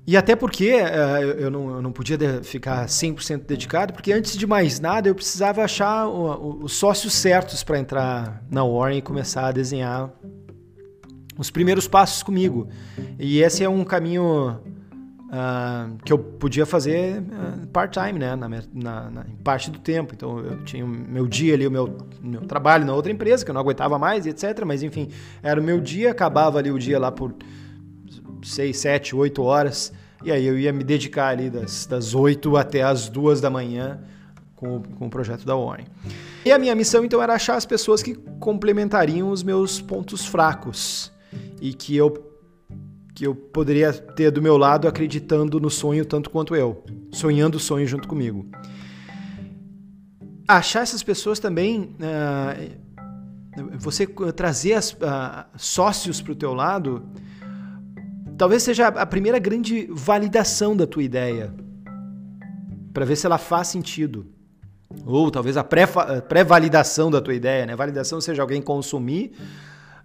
E 0.06 0.18
até 0.18 0.36
porque 0.36 0.74
uh, 0.74 1.22
eu, 1.38 1.50
não, 1.50 1.70
eu 1.76 1.82
não 1.82 1.90
podia 1.90 2.18
ficar 2.42 2.84
100% 2.84 3.46
dedicado, 3.46 3.94
porque 3.94 4.12
antes 4.12 4.36
de 4.36 4.46
mais 4.46 4.78
nada 4.78 5.08
eu 5.08 5.14
precisava 5.14 5.62
achar 5.62 6.06
os 6.06 6.74
sócios 6.74 7.14
certos 7.14 7.62
para 7.62 7.78
entrar 7.78 8.42
na 8.50 8.62
Warren 8.62 8.98
e 8.98 9.02
começar 9.02 9.46
a 9.46 9.52
desenhar 9.52 10.12
os 11.38 11.50
primeiros 11.50 11.88
passos 11.88 12.22
comigo. 12.22 12.68
E 13.18 13.40
esse 13.40 13.64
é 13.64 13.68
um 13.68 13.82
caminho 13.82 14.60
uh, 15.34 15.96
que 16.04 16.12
eu 16.12 16.18
podia 16.18 16.64
fazer 16.64 17.20
uh, 17.20 17.66
part-time, 17.68 18.18
né? 18.18 18.36
Na, 18.36 18.48
na, 18.48 19.10
na, 19.10 19.26
em 19.28 19.36
parte 19.42 19.70
do 19.70 19.78
tempo. 19.78 20.14
Então 20.14 20.38
eu 20.38 20.64
tinha 20.64 20.84
o 20.84 20.88
meu 20.88 21.26
dia 21.26 21.54
ali, 21.54 21.66
o 21.66 21.70
meu, 21.70 21.96
meu 22.22 22.42
trabalho 22.42 22.86
na 22.86 22.94
outra 22.94 23.10
empresa, 23.10 23.44
que 23.44 23.50
eu 23.50 23.54
não 23.54 23.60
aguentava 23.60 23.98
mais, 23.98 24.26
etc. 24.26 24.64
Mas 24.64 24.82
enfim, 24.82 25.08
era 25.42 25.60
o 25.60 25.64
meu 25.64 25.80
dia, 25.80 26.10
acabava 26.10 26.58
ali 26.58 26.70
o 26.70 26.78
dia 26.78 26.98
lá 26.98 27.10
por 27.10 27.34
6, 28.42 28.76
7, 28.76 29.16
8 29.16 29.42
horas. 29.42 29.92
E 30.24 30.32
aí 30.32 30.46
eu 30.46 30.58
ia 30.58 30.72
me 30.72 30.84
dedicar 30.84 31.28
ali 31.28 31.50
das, 31.50 31.84
das 31.86 32.14
8 32.14 32.56
até 32.56 32.82
as 32.82 33.08
2 33.08 33.40
da 33.40 33.50
manhã 33.50 34.00
com, 34.56 34.82
com 34.82 35.06
o 35.06 35.10
projeto 35.10 35.44
da 35.44 35.54
Warren. 35.54 35.86
E 36.44 36.52
a 36.52 36.58
minha 36.58 36.74
missão 36.74 37.04
então 37.04 37.22
era 37.22 37.34
achar 37.34 37.56
as 37.56 37.66
pessoas 37.66 38.02
que 38.02 38.14
complementariam 38.38 39.30
os 39.30 39.42
meus 39.42 39.80
pontos 39.80 40.24
fracos 40.24 41.12
e 41.60 41.74
que 41.74 41.96
eu 41.96 42.33
que 43.14 43.26
eu 43.26 43.34
poderia 43.34 43.92
ter 43.92 44.30
do 44.30 44.42
meu 44.42 44.56
lado 44.56 44.88
acreditando 44.88 45.60
no 45.60 45.70
sonho 45.70 46.04
tanto 46.04 46.28
quanto 46.28 46.56
eu, 46.56 46.84
sonhando 47.12 47.56
o 47.56 47.60
sonho 47.60 47.86
junto 47.86 48.08
comigo. 48.08 48.46
Achar 50.48 50.82
essas 50.82 51.02
pessoas 51.02 51.38
também, 51.38 51.94
uh, 52.00 52.84
você 53.78 54.06
trazer 54.34 54.74
as, 54.74 54.92
uh, 54.92 54.96
sócios 55.56 56.20
para 56.20 56.32
o 56.32 56.34
teu 56.34 56.52
lado, 56.52 57.06
talvez 58.36 58.64
seja 58.64 58.88
a 58.88 59.06
primeira 59.06 59.38
grande 59.38 59.88
validação 59.90 60.76
da 60.76 60.86
tua 60.86 61.04
ideia, 61.04 61.54
para 62.92 63.04
ver 63.04 63.14
se 63.16 63.26
ela 63.26 63.38
faz 63.38 63.68
sentido. 63.68 64.26
Ou 65.06 65.30
talvez 65.30 65.56
a 65.56 65.64
pré-validação 65.64 67.10
da 67.10 67.20
tua 67.20 67.34
ideia, 67.34 67.66
né? 67.66 67.74
Validação 67.74 68.20
seja 68.20 68.42
alguém 68.42 68.62
consumir 68.62 69.32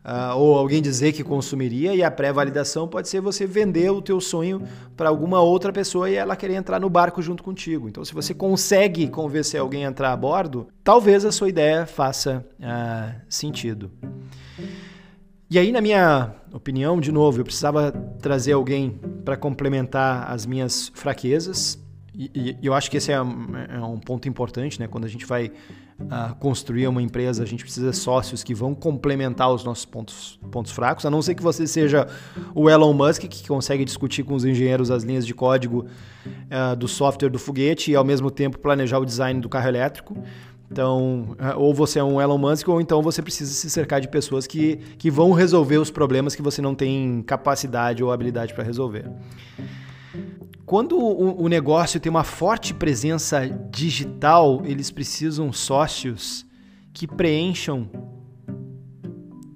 uh, 0.03 0.38
ou 0.38 0.58
alguém 0.58 0.82
dizer 0.82 1.13
que 1.13 1.24
consumiria 1.24 1.94
e 1.94 2.03
a 2.03 2.12
pré-validação 2.12 2.88
pode 2.88 3.10
ser 3.10 3.22
você 3.22 3.46
vender 3.46 3.89
o 3.91 4.01
teu 4.01 4.20
sonho 4.20 4.62
para 4.96 5.10
alguma 5.10 5.41
outra 5.41 5.72
pessoa 5.72 6.10
e 6.10 6.15
ela 6.15 6.36
querer 6.36 6.56
entrar 6.56 6.79
no 6.79 6.89
barco 6.89 7.22
junto 7.22 7.44
contigo. 7.44 7.88
Então, 7.88 8.03
se 8.03 8.13
você 8.13 8.34
consegue 8.34 9.08
convencer 9.08 9.60
alguém 9.60 9.86
a 9.86 9.89
entrar 9.89 10.12
a 10.12 10.18
bordo, 10.18 10.68
talvez 10.84 11.25
a 11.25 11.32
sua 11.32 11.50
ideia 11.50 11.86
faça 11.86 12.46
uh, 12.60 13.22
sentido. 13.29 13.91
E 15.51 15.58
aí, 15.58 15.72
na 15.72 15.82
minha 15.82 16.36
opinião, 16.53 17.00
de 17.00 17.12
novo, 17.12 17.39
eu 17.39 17.44
precisava 17.44 17.91
trazer 18.22 18.51
alguém 18.51 19.00
para 19.25 19.36
complementar 19.36 20.32
as 20.32 20.46
minhas 20.46 20.91
fraquezas. 20.94 21.84
E, 22.19 22.29
e, 22.35 22.67
eu 22.67 22.73
acho 22.73 22.91
que 22.91 22.97
esse 22.97 23.13
é 23.13 23.21
um, 23.21 23.55
é 23.55 23.79
um, 23.79 23.97
ponto 23.97 24.27
importante, 24.27 24.77
né? 24.77 24.89
Quando 24.89 25.05
a 25.05 25.07
gente 25.07 25.25
vai 25.25 25.45
uh, 26.01 26.35
construir 26.38 26.85
uma 26.85 27.01
empresa, 27.01 27.41
a 27.41 27.45
gente 27.45 27.63
precisa 27.63 27.91
de 27.91 27.95
sócios 27.95 28.43
que 28.43 28.53
vão 28.53 28.75
complementar 28.75 29.49
os 29.49 29.63
nossos 29.63 29.85
pontos, 29.85 30.38
pontos 30.51 30.73
fracos, 30.73 31.05
a 31.05 31.09
não 31.09 31.21
ser 31.21 31.33
que 31.33 31.41
você 31.41 31.65
seja 31.65 32.09
o 32.53 32.69
Elon 32.69 32.91
Musk, 32.91 33.21
que 33.21 33.47
consegue 33.47 33.85
discutir 33.85 34.23
com 34.23 34.35
os 34.35 34.43
engenheiros 34.43 34.91
as 34.91 35.03
linhas 35.03 35.25
de 35.25 35.33
código 35.33 35.85
uh, 36.25 36.75
do 36.75 36.89
software 36.89 37.29
do 37.29 37.39
foguete 37.39 37.91
e, 37.91 37.95
ao 37.95 38.03
mesmo 38.03 38.29
tempo, 38.29 38.59
planejar 38.59 38.99
o 38.99 39.05
design 39.05 39.39
do 39.39 39.47
carro 39.47 39.69
elétrico. 39.69 40.17
Então, 40.69 41.38
é, 41.39 41.55
ou 41.55 41.73
você 41.73 41.99
é 41.99 42.03
um 42.03 42.19
Elon 42.19 42.38
Musk, 42.38 42.67
ou 42.67 42.81
então 42.81 43.01
você 43.01 43.21
precisa 43.21 43.51
se 43.51 43.69
cercar 43.69 44.01
de 44.01 44.09
pessoas 44.09 44.45
que, 44.45 44.75
que 44.97 45.09
vão 45.09 45.31
resolver 45.31 45.77
os 45.77 45.89
problemas 45.89 46.35
que 46.35 46.41
você 46.41 46.61
não 46.61 46.75
tem 46.75 47.23
capacidade 47.23 48.03
ou 48.03 48.11
habilidade 48.11 48.53
para 48.53 48.63
resolver. 48.63 49.09
Quando 50.69 50.99
o, 50.99 51.47
negócio 51.47 51.99
tem 51.99 52.11
uma 52.11 52.23
forte 52.23 52.75
presença 52.75 53.49
digital, 53.71 54.61
eles 54.63 54.91
precisam 54.91 55.51
sócios 55.51 56.45
que 56.93 57.07
preencham 57.07 57.89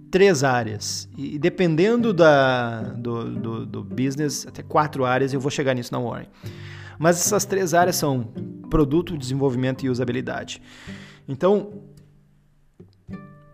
três 0.10 0.44
áreas. 0.44 1.08
E 1.16 1.38
dependendo 1.38 2.16
da, 2.16 2.82
do, 2.98 3.30
do, 3.30 3.64
do 3.64 3.84
business, 3.84 4.48
até 4.48 4.64
quatro 4.64 5.06
áreas, 5.06 5.32
eu 5.32 5.40
vou 5.40 5.52
chegar 5.52 5.76
nisso 5.76 5.94
na 5.94 6.00
Warren. 6.00 6.26
Mas 6.98 7.18
essas 7.18 7.46
três 7.46 7.76
áreas 7.76 7.96
são 7.96 8.24
produto, 8.68 9.16
desenvolvimento 9.16 9.86
e 9.86 9.92
usabilidade. 9.92 10.64
Então, 11.28 11.74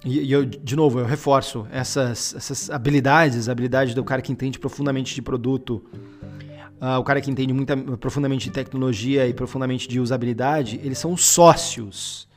e, 0.05 0.31
eu, 0.31 0.45
de 0.45 0.77
novo, 0.77 0.99
eu 0.99 1.05
reforço 1.05 1.67
essas, 1.69 2.33
essas 2.35 2.69
habilidades, 2.69 3.49
habilidade 3.49 3.93
do 3.93 4.03
cara 4.05 4.21
que 4.21 4.31
entende 4.31 4.57
profundamente 4.57 5.13
de 5.13 5.21
produto, 5.21 5.83
uh, 6.81 6.99
o 6.99 7.03
cara 7.03 7.21
que 7.21 7.29
entende 7.29 7.53
profundamente 7.99 8.45
de 8.45 8.51
tecnologia 8.51 9.27
e 9.27 9.33
profundamente 9.33 9.87
de 9.87 9.99
usabilidade, 9.99 10.79
eles 10.83 10.97
são 10.97 11.15
sócios. 11.15 12.27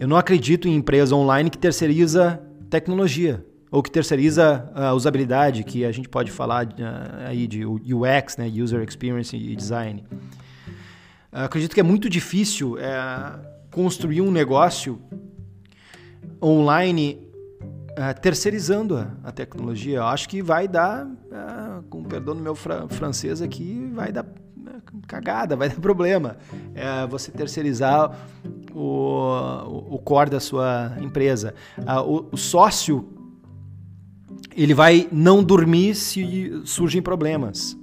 Eu 0.00 0.08
não 0.08 0.16
acredito 0.16 0.66
em 0.66 0.74
empresa 0.74 1.14
online 1.14 1.50
que 1.50 1.58
terceiriza 1.58 2.42
tecnologia 2.70 3.44
ou 3.70 3.82
que 3.82 3.90
terceiriza 3.90 4.70
a 4.74 4.92
uh, 4.92 4.96
usabilidade, 4.96 5.64
que 5.64 5.84
a 5.84 5.92
gente 5.92 6.08
pode 6.08 6.30
falar 6.30 6.66
uh, 6.66 7.26
aí 7.26 7.46
de 7.46 7.66
UX, 7.66 8.36
né, 8.36 8.46
User 8.46 8.80
Experience 8.82 9.36
e 9.36 9.56
Design. 9.56 10.04
acredito 11.32 11.74
que 11.74 11.80
é 11.80 11.82
muito 11.82 12.08
difícil 12.08 12.78
é, 12.78 13.54
construir 13.70 14.20
um 14.20 14.30
negócio 14.30 15.00
online 16.40 17.18
uh, 17.98 18.20
terceirizando 18.20 18.96
a, 18.96 19.10
a, 19.24 19.32
tecnologia. 19.32 19.98
Eu 19.98 20.04
acho 20.04 20.28
que 20.28 20.42
vai 20.42 20.68
dar, 20.68 21.06
uh, 21.06 21.63
perdão 22.14 22.36
do 22.36 22.40
meu 22.40 22.54
fra 22.54 22.86
francês 22.88 23.42
aqui, 23.42 23.90
vai 23.92 24.12
dar 24.12 24.24
uh, 24.24 25.06
cagada, 25.08 25.56
vai 25.58 25.68
dar 25.68 25.80
problema. 25.80 26.36
É, 26.72 27.06
você 27.08 27.32
terceirizar 27.32 28.16
o, 28.72 29.94
o 29.96 29.98
core 29.98 30.30
da 30.30 30.38
sua 30.38 30.96
empresa. 31.00 31.54
O, 32.06 32.26
o 32.30 32.36
sócio 32.36 33.08
ele 34.56 34.74
vai 34.74 35.08
não 35.10 35.42
dormir 35.42 35.96
se 35.96 36.62
surgem 36.64 37.02
problemas. 37.02 37.76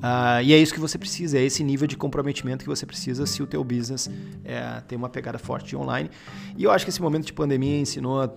Uh, 0.00 0.42
e 0.42 0.54
é 0.54 0.58
isso 0.58 0.72
que 0.72 0.80
você 0.80 0.96
precisa, 0.96 1.38
é 1.38 1.44
esse 1.44 1.62
nível 1.62 1.86
de 1.86 1.94
comprometimento 1.94 2.64
que 2.64 2.68
você 2.68 2.86
precisa 2.86 3.26
se 3.26 3.42
o 3.42 3.46
teu 3.46 3.62
business 3.62 4.10
é, 4.42 4.80
tem 4.88 4.96
uma 4.96 5.10
pegada 5.10 5.38
forte 5.38 5.68
de 5.68 5.76
online. 5.76 6.10
E 6.56 6.64
eu 6.64 6.70
acho 6.70 6.86
que 6.86 6.90
esse 6.90 7.02
momento 7.02 7.26
de 7.26 7.34
pandemia 7.34 7.78
ensinou 7.78 8.24
uh, 8.24 8.28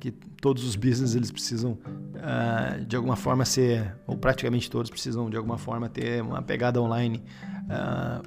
que 0.00 0.10
todos 0.10 0.64
os 0.64 0.74
business 0.74 1.14
eles 1.14 1.30
precisam 1.30 1.78
uh, 1.78 2.84
de 2.84 2.96
alguma 2.96 3.14
forma 3.14 3.44
ser, 3.44 3.94
ou 4.08 4.16
praticamente 4.16 4.68
todos 4.68 4.90
precisam 4.90 5.30
de 5.30 5.36
alguma 5.36 5.56
forma 5.56 5.88
ter 5.88 6.20
uma 6.20 6.42
pegada 6.42 6.82
online 6.82 7.22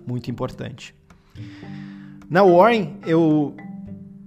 muito 0.07 0.31
importante. 0.31 0.95
Na 2.27 2.43
Warren, 2.43 2.97
eu 3.05 3.55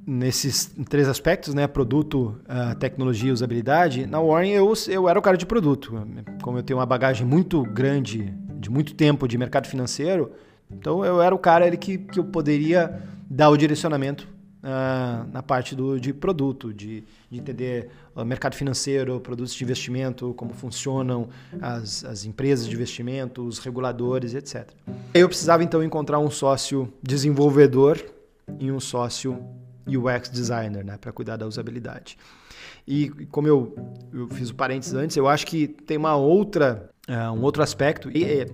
nesses 0.06 0.72
três 0.88 1.08
aspectos, 1.08 1.52
né, 1.52 1.66
produto, 1.66 2.40
tecnologia 2.78 3.30
e 3.30 3.32
usabilidade, 3.32 4.06
na 4.06 4.20
Warren 4.20 4.50
eu, 4.50 4.72
eu 4.88 5.08
era 5.08 5.18
o 5.18 5.22
cara 5.22 5.36
de 5.36 5.44
produto. 5.44 6.00
Como 6.42 6.58
eu 6.58 6.62
tenho 6.62 6.78
uma 6.78 6.86
bagagem 6.86 7.26
muito 7.26 7.62
grande 7.64 8.32
de 8.60 8.70
muito 8.70 8.94
tempo 8.94 9.26
de 9.26 9.38
mercado 9.38 9.66
financeiro, 9.66 10.32
então 10.70 11.04
eu 11.04 11.20
era 11.20 11.34
o 11.34 11.38
cara 11.38 11.64
ali 11.64 11.76
que, 11.76 11.98
que 11.98 12.18
eu 12.18 12.24
poderia 12.24 13.02
dar 13.28 13.48
o 13.48 13.56
direcionamento 13.56 14.28
uh, 14.62 15.26
na 15.32 15.42
parte 15.42 15.74
do, 15.74 15.98
de 15.98 16.12
produto, 16.12 16.72
de, 16.72 17.02
de 17.30 17.38
entender 17.38 17.90
o 18.14 18.24
mercado 18.24 18.54
financeiro, 18.54 19.18
produtos 19.20 19.54
de 19.54 19.64
investimento, 19.64 20.34
como 20.34 20.52
funcionam 20.52 21.28
as, 21.60 22.04
as 22.04 22.24
empresas 22.24 22.68
de 22.68 22.74
investimento, 22.74 23.42
os 23.42 23.58
reguladores, 23.58 24.34
etc. 24.34 24.68
Eu 25.14 25.28
precisava 25.28 25.64
então 25.64 25.82
encontrar 25.82 26.18
um 26.18 26.30
sócio 26.30 26.92
desenvolvedor 27.02 27.98
e 28.58 28.70
um 28.70 28.80
sócio 28.80 29.42
UX 29.86 30.28
designer, 30.28 30.84
né, 30.84 30.98
para 31.00 31.10
cuidar 31.12 31.36
da 31.36 31.46
usabilidade. 31.46 32.18
E 32.86 33.08
como 33.30 33.46
eu, 33.46 33.74
eu 34.12 34.28
fiz 34.28 34.50
o 34.50 34.54
parênteses 34.54 34.94
antes, 34.94 35.16
eu 35.16 35.28
acho 35.28 35.46
que 35.46 35.68
tem 35.68 35.96
uma 35.96 36.16
outra 36.16 36.90
uh, 37.10 37.32
um 37.32 37.42
outro 37.42 37.62
aspecto. 37.62 38.10
E 38.16 38.24
é, 38.24 38.46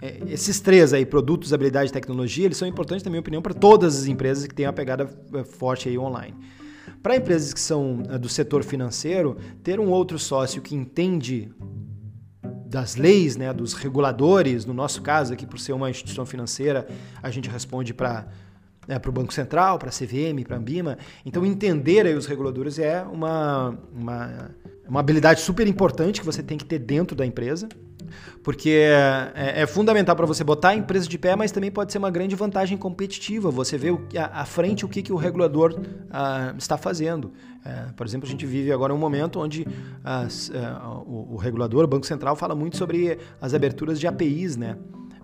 é, 0.00 0.18
esses 0.28 0.60
três 0.60 0.92
aí, 0.92 1.04
produtos, 1.04 1.52
habilidade 1.52 1.90
e 1.90 1.92
tecnologia, 1.92 2.46
eles 2.46 2.56
são 2.56 2.66
importantes, 2.66 3.04
na 3.04 3.10
minha 3.10 3.20
opinião, 3.20 3.42
para 3.42 3.54
todas 3.54 3.98
as 3.98 4.06
empresas 4.06 4.46
que 4.46 4.54
têm 4.54 4.66
uma 4.66 4.72
pegada 4.72 5.08
é, 5.34 5.44
forte 5.44 5.88
aí 5.88 5.98
online. 5.98 6.34
Para 7.02 7.16
empresas 7.16 7.54
que 7.54 7.60
são 7.60 7.98
do 8.20 8.28
setor 8.28 8.62
financeiro, 8.64 9.36
ter 9.62 9.80
um 9.80 9.88
outro 9.88 10.18
sócio 10.18 10.60
que 10.60 10.74
entende 10.74 11.50
das 12.66 12.94
leis, 12.94 13.36
né, 13.36 13.52
dos 13.52 13.72
reguladores, 13.72 14.64
no 14.64 14.74
nosso 14.74 15.02
caso 15.02 15.32
aqui, 15.32 15.46
por 15.46 15.58
ser 15.58 15.72
uma 15.72 15.90
instituição 15.90 16.26
financeira, 16.26 16.86
a 17.22 17.30
gente 17.30 17.48
responde 17.48 17.92
para 17.94 18.26
para 18.98 19.08
o 19.08 19.12
Banco 19.12 19.32
Central, 19.32 19.78
para 19.78 19.88
a 19.88 19.92
CVM, 19.92 20.42
para 20.44 20.56
a 20.56 20.58
Ambima. 20.58 20.98
Então, 21.24 21.46
entender 21.46 22.06
aí 22.06 22.14
os 22.14 22.26
reguladores 22.26 22.78
é 22.78 23.02
uma, 23.02 23.78
uma, 23.94 24.50
uma 24.90 25.00
habilidade 25.00 25.40
super 25.40 25.66
importante 25.66 26.20
que 26.20 26.26
você 26.26 26.42
tem 26.42 26.58
que 26.58 26.64
ter 26.64 26.78
dentro 26.78 27.16
da 27.16 27.24
empresa 27.24 27.68
porque 28.42 28.70
é, 29.34 29.62
é 29.62 29.66
fundamental 29.66 30.16
para 30.16 30.26
você 30.26 30.42
botar 30.42 30.70
a 30.70 30.74
empresa 30.74 31.08
de 31.08 31.18
pé, 31.18 31.36
mas 31.36 31.52
também 31.52 31.70
pode 31.70 31.92
ser 31.92 31.98
uma 31.98 32.10
grande 32.10 32.34
vantagem 32.34 32.76
competitiva. 32.76 33.50
Você 33.50 33.76
vê 33.76 33.88
à 34.18 34.44
frente 34.44 34.84
o 34.84 34.88
que, 34.88 35.02
que 35.02 35.12
o 35.12 35.16
regulador 35.16 35.78
ah, 36.10 36.54
está 36.56 36.76
fazendo. 36.76 37.32
É, 37.64 37.92
por 37.94 38.06
exemplo, 38.06 38.26
a 38.26 38.30
gente 38.30 38.46
vive 38.46 38.72
agora 38.72 38.94
um 38.94 38.98
momento 38.98 39.38
onde 39.38 39.66
as, 40.02 40.50
é, 40.50 40.58
o, 41.06 41.34
o 41.34 41.36
regulador, 41.36 41.84
o 41.84 41.86
Banco 41.86 42.06
Central, 42.06 42.34
fala 42.34 42.54
muito 42.54 42.76
sobre 42.76 43.18
as 43.40 43.52
aberturas 43.52 44.00
de 44.00 44.06
APIs, 44.06 44.56
né? 44.56 44.76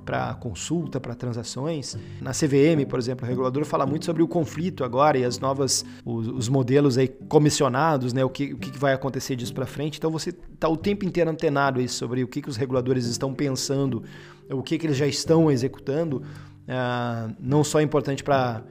Para 0.06 0.32
consulta, 0.34 1.00
para 1.00 1.14
transações. 1.14 1.98
Na 2.22 2.30
CVM, 2.30 2.86
por 2.88 2.98
exemplo, 2.98 3.26
o 3.26 3.28
regulador 3.28 3.64
fala 3.64 3.84
muito 3.84 4.04
sobre 4.04 4.22
o 4.22 4.28
conflito 4.28 4.84
agora 4.84 5.18
e 5.18 5.24
as 5.24 5.38
novas, 5.38 5.84
os, 6.04 6.28
os 6.28 6.48
modelos 6.48 6.96
aí 6.96 7.08
comissionados, 7.08 8.12
né? 8.12 8.24
O 8.24 8.30
que, 8.30 8.54
o 8.54 8.56
que 8.56 8.78
vai 8.78 8.94
acontecer 8.94 9.34
disso 9.34 9.52
para 9.52 9.66
frente. 9.66 9.98
Então 9.98 10.10
você 10.10 10.30
está 10.30 10.68
o 10.68 10.76
tempo 10.76 11.04
inteiro 11.04 11.28
antenado 11.28 11.80
aí 11.80 11.88
sobre 11.88 12.22
o 12.22 12.28
que, 12.28 12.40
que 12.40 12.48
os 12.48 12.56
reguladores 12.56 13.04
estão 13.06 13.34
pensando, 13.34 14.04
o 14.48 14.62
que, 14.62 14.78
que 14.78 14.86
eles 14.86 14.96
já 14.96 15.06
estão 15.06 15.50
executando. 15.50 16.22
Ah, 16.68 17.28
não 17.38 17.62
só 17.62 17.80
é 17.80 17.82
importante 17.82 18.22
para 18.22 18.64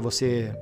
você 0.00 0.54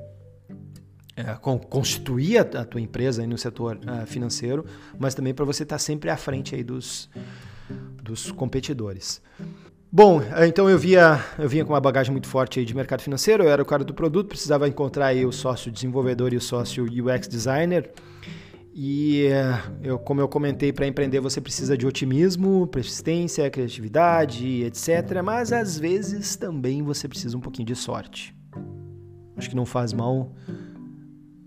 é, 1.15 1.23
constituir 1.69 2.39
a, 2.39 2.65
tua 2.65 2.81
empresa 2.81 3.25
no 3.27 3.37
setor 3.37 3.77
uh, 3.77 4.05
financeiro, 4.07 4.65
mas 4.97 5.13
também 5.13 5.33
para 5.33 5.45
você 5.45 5.63
estar 5.63 5.75
tá 5.75 5.79
sempre 5.79 6.09
à 6.09 6.17
frente 6.17 6.55
aí 6.55 6.63
dos, 6.63 7.09
dos 8.01 8.31
competidores. 8.31 9.21
Bom, 9.93 10.21
eh, 10.21 10.47
então 10.47 10.69
eu 10.69 10.77
via, 10.77 11.19
eu 11.37 11.49
vinha 11.49 11.65
com 11.65 11.73
uma 11.73 11.81
bagagem 11.81 12.13
muito 12.13 12.25
forte 12.25 12.63
de 12.63 12.73
mercado 12.73 13.01
financeiro, 13.01 13.43
eu 13.43 13.49
era 13.49 13.61
o 13.61 13.65
cara 13.65 13.83
do 13.83 13.93
produto, 13.93 14.29
precisava 14.29 14.65
encontrar 14.65 15.07
aí 15.07 15.25
o 15.25 15.33
sócio 15.33 15.69
desenvolvedor 15.69 16.31
e 16.31 16.37
o 16.37 16.41
sócio 16.41 16.85
UX 16.85 17.27
designer. 17.27 17.91
E 18.73 19.25
eh, 19.25 19.61
eu, 19.83 19.99
como 19.99 20.21
eu 20.21 20.29
comentei, 20.29 20.71
para 20.71 20.87
empreender 20.87 21.19
você 21.19 21.41
precisa 21.41 21.75
de 21.77 21.85
otimismo, 21.85 22.67
persistência, 22.67 23.49
criatividade, 23.49 24.63
etc. 24.63 25.21
Mas 25.21 25.51
às 25.51 25.77
vezes 25.77 26.37
também 26.37 26.81
você 26.81 27.05
precisa 27.05 27.37
um 27.37 27.41
pouquinho 27.41 27.65
de 27.65 27.75
sorte. 27.75 28.33
Acho 29.35 29.49
que 29.49 29.55
não 29.57 29.65
faz 29.65 29.91
mal 29.91 30.31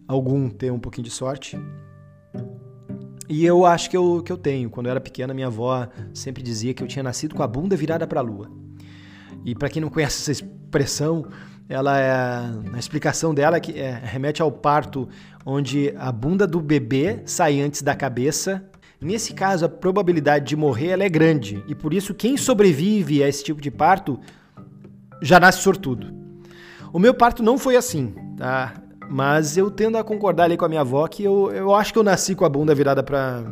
algum 0.07 0.51
ter 0.51 0.71
um 0.71 0.79
pouquinho 0.79 1.07
de 1.07 1.11
sorte. 1.11 1.59
E 3.29 3.45
eu 3.45 3.65
acho 3.65 3.89
que 3.89 3.97
eu, 3.97 4.23
que 4.23 4.31
eu 4.31 4.37
tenho. 4.37 4.69
Quando 4.69 4.87
eu 4.87 4.91
era 4.91 5.01
pequena, 5.01 5.33
minha 5.33 5.47
avó 5.47 5.89
sempre 6.13 6.43
dizia 6.43 6.75
que 6.75 6.83
eu 6.83 6.87
tinha 6.87 7.03
nascido 7.03 7.35
com 7.35 7.43
a 7.43 7.47
bunda 7.47 7.77
virada 7.77 8.07
para 8.07 8.21
a 8.21 8.23
lua. 8.23 8.51
E 9.45 9.55
para 9.55 9.69
quem 9.69 9.81
não 9.81 9.89
conhece 9.89 10.31
essa 10.31 10.45
expressão, 10.45 11.27
ela 11.69 11.99
é 11.99 12.11
a 12.73 12.79
explicação 12.79 13.35
dela 13.35 13.57
é 13.57 13.61
que 13.61 13.79
é, 13.79 14.01
remete 14.03 14.43
ao 14.43 14.53
parto 14.53 15.09
onde 15.47 15.95
a 15.99 16.13
bunda 16.13 16.47
do 16.47 16.61
bebê 16.61 17.23
sai 17.25 17.61
antes 17.61 17.83
da 17.83 17.95
cabeça. 17.95 18.65
Nesse 19.01 19.35
caso, 19.35 19.65
a 19.65 19.69
probabilidade 19.69 20.47
de 20.47 20.57
morrer 20.57 21.01
é 21.01 21.09
grande 21.09 21.63
e 21.67 21.75
por 21.75 21.93
isso 21.93 22.15
quem 22.15 22.37
sobrevive 22.37 23.23
a 23.23 23.29
esse 23.29 23.45
tipo 23.45 23.61
de 23.61 23.71
parto 23.71 24.19
já 25.21 25.41
nasce 25.41 25.61
sortudo. 25.61 26.13
O 26.93 26.99
meu 26.99 27.15
parto 27.15 27.43
não 27.43 27.59
foi 27.59 27.77
assim, 27.77 28.15
tá? 28.37 28.75
Mas 29.09 29.57
eu 29.57 29.71
tendo 29.71 29.99
a 29.99 30.05
concordar 30.05 30.45
ali 30.45 30.57
com 30.57 30.65
a 30.65 30.69
minha 30.69 30.81
avó 30.81 31.07
que 31.07 31.23
eu, 31.23 31.51
eu 31.53 31.75
acho 31.75 31.93
que 31.93 31.99
eu 31.99 32.03
nasci 32.03 32.35
com 32.35 32.45
a 32.45 32.49
bunda 32.49 32.75
virada 32.75 33.03
para 33.03 33.45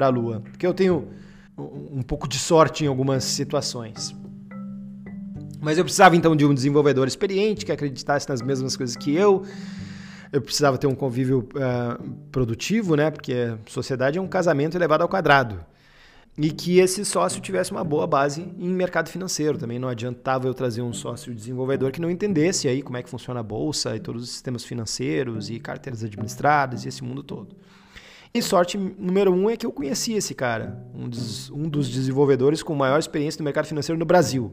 a 0.00 0.08
lua. 0.08 0.40
Porque 0.40 0.66
eu 0.66 0.74
tenho 0.74 1.08
um 1.56 2.02
pouco 2.02 2.28
de 2.28 2.38
sorte 2.38 2.84
em 2.84 2.86
algumas 2.86 3.24
situações. 3.24 4.14
Mas 5.60 5.76
eu 5.76 5.84
precisava 5.84 6.16
então 6.16 6.34
de 6.34 6.46
um 6.46 6.54
desenvolvedor 6.54 7.06
experiente 7.06 7.66
que 7.66 7.72
acreditasse 7.72 8.28
nas 8.28 8.40
mesmas 8.40 8.76
coisas 8.76 8.96
que 8.96 9.14
eu. 9.14 9.44
Eu 10.32 10.40
precisava 10.40 10.78
ter 10.78 10.86
um 10.86 10.94
convívio 10.94 11.48
uh, 11.54 12.10
produtivo, 12.30 12.94
né? 12.94 13.10
Porque 13.10 13.52
sociedade 13.66 14.16
é 14.16 14.20
um 14.22 14.28
casamento 14.28 14.76
elevado 14.76 15.02
ao 15.02 15.08
quadrado 15.08 15.64
e 16.38 16.50
que 16.50 16.78
esse 16.78 17.04
sócio 17.04 17.40
tivesse 17.40 17.70
uma 17.70 17.84
boa 17.84 18.06
base 18.06 18.42
em 18.58 18.68
mercado 18.68 19.08
financeiro. 19.08 19.58
Também 19.58 19.78
não 19.78 19.88
adiantava 19.88 20.46
eu 20.46 20.54
trazer 20.54 20.82
um 20.82 20.92
sócio 20.92 21.34
desenvolvedor 21.34 21.90
que 21.90 22.00
não 22.00 22.10
entendesse 22.10 22.68
aí 22.68 22.82
como 22.82 22.96
é 22.96 23.02
que 23.02 23.10
funciona 23.10 23.40
a 23.40 23.42
bolsa 23.42 23.96
e 23.96 24.00
todos 24.00 24.22
os 24.22 24.30
sistemas 24.30 24.64
financeiros 24.64 25.50
e 25.50 25.58
carteiras 25.58 26.02
administradas 26.02 26.84
e 26.84 26.88
esse 26.88 27.02
mundo 27.04 27.22
todo. 27.22 27.56
E 28.32 28.40
sorte 28.40 28.78
número 28.78 29.32
um 29.32 29.50
é 29.50 29.56
que 29.56 29.66
eu 29.66 29.72
conheci 29.72 30.12
esse 30.12 30.34
cara, 30.34 30.80
um 30.94 31.08
dos, 31.08 31.50
um 31.50 31.68
dos 31.68 31.88
desenvolvedores 31.88 32.62
com 32.62 32.74
maior 32.76 32.98
experiência 32.98 33.40
no 33.40 33.44
mercado 33.44 33.66
financeiro 33.66 33.98
no 33.98 34.04
Brasil. 34.04 34.52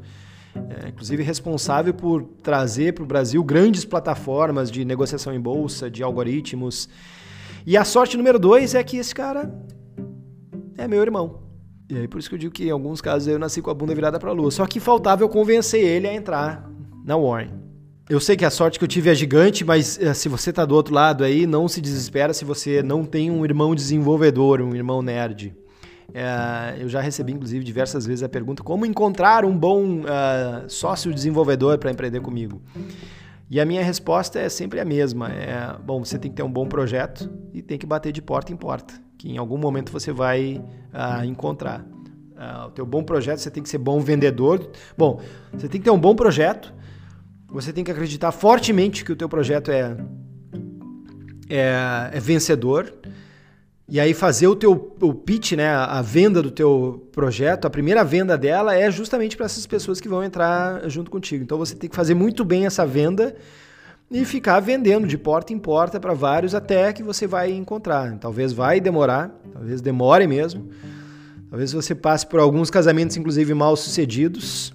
É, 0.55 0.89
inclusive 0.89 1.21
responsável 1.21 1.93
por 1.93 2.23
trazer 2.41 2.93
para 2.93 3.03
o 3.03 3.07
Brasil 3.07 3.43
grandes 3.43 3.85
plataformas 3.85 4.71
de 4.71 4.83
negociação 4.83 5.31
em 5.31 5.39
bolsa, 5.39 5.91
de 5.91 6.01
algoritmos. 6.01 6.89
E 7.65 7.77
a 7.77 7.85
sorte 7.85 8.17
número 8.17 8.39
dois 8.39 8.73
é 8.73 8.83
que 8.83 8.97
esse 8.97 9.13
cara 9.13 9.53
é 10.75 10.87
meu 10.87 11.01
irmão. 11.01 11.46
E 11.89 11.97
aí 11.97 12.07
por 12.07 12.19
isso 12.19 12.27
que 12.27 12.35
eu 12.35 12.39
digo 12.39 12.53
que 12.53 12.65
em 12.65 12.71
alguns 12.71 12.99
casos 12.99 13.27
eu 13.27 13.39
nasci 13.39 13.61
com 13.61 13.69
a 13.69 13.73
bunda 13.73 13.95
virada 13.95 14.19
para 14.19 14.29
a 14.29 14.33
lua. 14.33 14.51
Só 14.51 14.65
que 14.65 14.79
faltava 14.79 15.23
eu 15.23 15.29
convencer 15.29 15.81
ele 15.81 16.07
a 16.07 16.13
entrar 16.13 16.69
na 17.05 17.15
Warren. 17.15 17.51
Eu 18.09 18.19
sei 18.19 18.35
que 18.35 18.45
a 18.45 18.49
sorte 18.49 18.77
que 18.77 18.83
eu 18.83 18.87
tive 18.87 19.09
é 19.09 19.15
gigante, 19.15 19.65
mas 19.65 19.99
eh, 19.99 20.13
se 20.13 20.29
você 20.29 20.49
está 20.49 20.65
do 20.65 20.75
outro 20.75 20.93
lado 20.93 21.23
aí, 21.23 21.45
não 21.45 21.67
se 21.67 21.81
desespera 21.81 22.33
se 22.33 22.45
você 22.45 22.81
não 22.81 23.05
tem 23.05 23.31
um 23.31 23.43
irmão 23.43 23.75
desenvolvedor, 23.75 24.61
um 24.61 24.75
irmão 24.75 25.01
nerd. 25.01 25.55
É, 26.13 26.81
eu 26.81 26.87
já 26.87 27.01
recebi, 27.01 27.33
inclusive, 27.33 27.65
diversas 27.65 28.05
vezes 28.05 28.23
a 28.23 28.29
pergunta: 28.29 28.63
como 28.63 28.85
encontrar 28.85 29.43
um 29.43 29.57
bom 29.57 29.99
uh, 29.99 30.69
sócio 30.69 31.13
desenvolvedor 31.13 31.77
para 31.77 31.91
empreender 31.91 32.21
comigo? 32.21 32.61
E 33.49 33.59
a 33.59 33.65
minha 33.65 33.83
resposta 33.83 34.39
é 34.39 34.47
sempre 34.47 34.79
a 34.79 34.85
mesma: 34.85 35.29
é, 35.29 35.75
bom, 35.83 36.03
você 36.03 36.17
tem 36.17 36.31
que 36.31 36.37
ter 36.37 36.43
um 36.43 36.51
bom 36.51 36.65
projeto 36.65 37.29
e 37.53 37.61
tem 37.61 37.77
que 37.77 37.85
bater 37.85 38.13
de 38.13 38.21
porta 38.21 38.53
em 38.53 38.55
porta 38.55 39.06
que 39.17 39.31
em 39.31 39.37
algum 39.37 39.57
momento 39.57 39.91
você 39.91 40.11
vai 40.11 40.61
uh, 40.93 41.23
encontrar. 41.25 41.85
Uh, 42.35 42.67
o 42.67 42.71
teu 42.71 42.85
bom 42.85 43.03
projeto, 43.03 43.39
você 43.39 43.49
tem 43.49 43.63
que 43.63 43.69
ser 43.69 43.79
bom 43.79 43.99
vendedor. 43.99 44.69
Bom, 44.97 45.19
você 45.51 45.67
tem 45.67 45.81
que 45.81 45.85
ter 45.85 45.91
um 45.91 45.99
bom 45.99 46.15
projeto, 46.15 46.71
você 47.47 47.73
tem 47.73 47.83
que 47.83 47.91
acreditar 47.91 48.31
fortemente 48.31 49.03
que 49.03 49.11
o 49.11 49.15
teu 49.15 49.27
projeto 49.27 49.71
é, 49.71 49.97
é, 51.49 52.11
é 52.13 52.19
vencedor, 52.19 52.93
e 53.89 54.01
aí 54.01 54.13
fazer 54.13 54.47
o 54.47 54.55
teu 54.55 54.95
o 54.99 55.13
pitch, 55.13 55.53
né, 55.53 55.69
a 55.69 56.01
venda 56.01 56.41
do 56.43 56.51
teu 56.51 57.07
projeto, 57.13 57.65
a 57.65 57.69
primeira 57.69 58.03
venda 58.03 58.37
dela 58.37 58.75
é 58.75 58.91
justamente 58.91 59.37
para 59.37 59.45
essas 59.45 59.65
pessoas 59.65 60.01
que 60.01 60.09
vão 60.09 60.21
entrar 60.21 60.89
junto 60.89 61.09
contigo. 61.09 61.41
Então 61.41 61.57
você 61.57 61.73
tem 61.73 61.89
que 61.89 61.95
fazer 61.95 62.13
muito 62.13 62.43
bem 62.43 62.65
essa 62.65 62.85
venda 62.85 63.33
e 64.09 64.23
ficar 64.23 64.59
vendendo 64.59 65.05
de 65.05 65.17
porta 65.17 65.51
em 65.51 65.59
porta 65.59 65.99
para 65.99 66.13
vários 66.13 66.55
até 66.55 66.93
que 66.93 67.03
você 67.03 67.27
vai 67.27 67.51
encontrar. 67.51 68.17
Talvez 68.17 68.53
vai 68.53 68.79
demorar, 68.79 69.29
talvez 69.51 69.81
demore 69.81 70.27
mesmo. 70.27 70.69
Talvez 71.49 71.71
você 71.71 71.95
passe 71.95 72.25
por 72.25 72.39
alguns 72.39 72.69
casamentos, 72.69 73.15
inclusive 73.15 73.53
mal 73.53 73.75
sucedidos, 73.75 74.73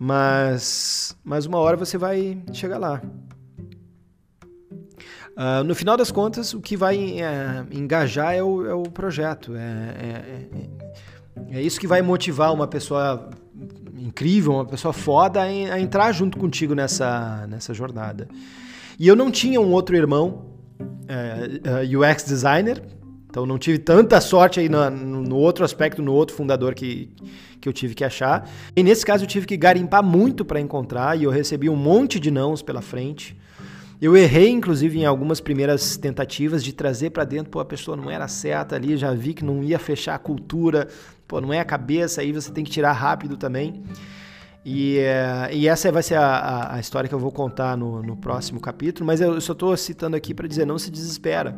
mas, 0.00 1.16
mas 1.22 1.46
uma 1.46 1.58
hora 1.58 1.76
você 1.76 1.96
vai 1.96 2.42
chegar 2.52 2.78
lá. 2.78 3.00
Uh, 5.32 5.64
no 5.64 5.74
final 5.74 5.96
das 5.96 6.10
contas, 6.10 6.52
o 6.52 6.60
que 6.60 6.76
vai 6.76 7.20
é, 7.20 7.64
engajar 7.70 8.34
é 8.34 8.42
o, 8.42 8.66
é 8.66 8.74
o 8.74 8.82
projeto. 8.82 9.54
É, 9.54 9.60
é, 9.60 10.48
é, 11.54 11.58
é, 11.58 11.62
isso 11.62 11.80
que 11.80 11.86
vai 11.86 12.02
motivar 12.02 12.52
uma 12.52 12.66
pessoa 12.66 13.30
incrível, 13.98 14.52
uma 14.52 14.64
pessoa 14.64 14.92
foda 14.92 15.42
a, 15.42 15.80
entrar 15.80 16.12
junto 16.12 16.38
contigo 16.38 16.74
nessa, 16.74 17.46
nessa 17.48 17.72
jornada. 17.72 18.28
E 18.98 19.06
eu 19.08 19.16
não 19.16 19.30
tinha 19.30 19.60
um 19.60 19.70
outro 19.72 19.96
irmão 19.96 20.46
é, 21.08 21.82
é 21.82 21.96
UX 21.96 22.24
designer, 22.24 22.82
então 23.28 23.46
não 23.46 23.58
tive 23.58 23.78
tanta 23.78 24.20
sorte 24.20 24.60
aí 24.60 24.68
no, 24.68 24.90
no, 24.90 25.36
outro 25.36 25.64
aspecto, 25.64 26.02
no 26.02 26.12
outro 26.12 26.36
fundador 26.36 26.74
que, 26.74 27.10
que 27.60 27.68
eu 27.68 27.72
tive 27.72 27.94
que 27.94 28.04
achar. 28.04 28.48
E 28.76 28.82
nesse 28.82 29.06
caso 29.06 29.24
eu 29.24 29.28
tive 29.28 29.46
que 29.46 29.56
garimpar 29.56 30.02
muito 30.02 30.44
para 30.44 30.60
encontrar 30.60 31.18
e 31.18 31.24
eu 31.24 31.30
recebi 31.30 31.70
um 31.70 31.76
monte 31.76 32.20
de 32.20 32.30
nãos 32.30 32.60
pela 32.60 32.82
frente. 32.82 33.34
Eu 34.02 34.16
errei, 34.16 34.48
inclusive, 34.48 34.98
em 34.98 35.04
algumas 35.04 35.40
primeiras 35.40 35.96
tentativas 35.96 36.64
de 36.64 36.72
trazer 36.72 37.10
para 37.10 37.24
dentro, 37.24 37.52
pô, 37.52 37.60
a 37.60 37.64
pessoa 37.64 37.96
não 37.96 38.10
era 38.10 38.26
certa 38.26 38.74
ali, 38.74 38.96
já 38.96 39.14
vi 39.14 39.32
que 39.32 39.44
não 39.44 39.62
ia 39.62 39.78
fechar 39.78 40.16
a 40.16 40.18
cultura, 40.18 40.88
pô, 41.28 41.40
não 41.40 41.52
é 41.52 41.60
a 41.60 41.64
cabeça, 41.64 42.20
aí 42.20 42.32
você 42.32 42.50
tem 42.50 42.64
que 42.64 42.70
tirar 42.72 42.94
rápido 42.94 43.36
também. 43.36 43.80
E, 44.64 44.98
é, 44.98 45.50
e 45.52 45.68
essa 45.68 45.92
vai 45.92 46.02
ser 46.02 46.16
a, 46.16 46.74
a, 46.74 46.80
história 46.80 47.08
que 47.08 47.14
eu 47.14 47.18
vou 47.20 47.30
contar 47.30 47.76
no, 47.76 48.02
no 48.02 48.16
próximo 48.16 48.58
capítulo, 48.58 49.06
mas 49.06 49.20
eu 49.20 49.40
só 49.40 49.52
estou 49.52 49.76
citando 49.76 50.16
aqui 50.16 50.34
para 50.34 50.48
dizer, 50.48 50.66
não 50.66 50.80
se 50.80 50.90
desespera. 50.90 51.56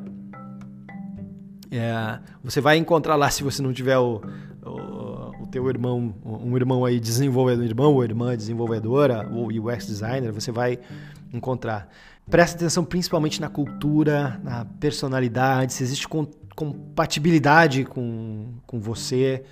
É, 1.70 2.18
você 2.42 2.60
vai 2.60 2.76
encontrar 2.76 3.16
lá, 3.16 3.30
se 3.30 3.42
você 3.42 3.62
não 3.62 3.72
tiver 3.72 3.96
o, 3.96 4.20
o, 4.62 5.44
o 5.44 5.46
teu 5.50 5.66
irmão, 5.70 6.14
um 6.22 6.54
irmão 6.58 6.84
aí 6.84 7.00
desenvolvedor, 7.00 7.64
irmão 7.64 7.94
ou 7.94 8.04
irmã 8.04 8.36
desenvolvedora, 8.36 9.26
ou 9.32 9.48
UX 9.48 9.86
designer, 9.86 10.30
você 10.30 10.52
vai 10.52 10.78
encontrar. 11.32 11.88
Presta 12.30 12.56
atenção 12.56 12.84
principalmente 12.84 13.40
na 13.40 13.48
cultura, 13.48 14.40
na 14.42 14.64
personalidade, 14.64 15.74
se 15.74 15.82
existe 15.82 16.08
compatibilidade 16.54 17.84
com, 17.84 18.54
com 18.66 18.80
você. 18.80 19.44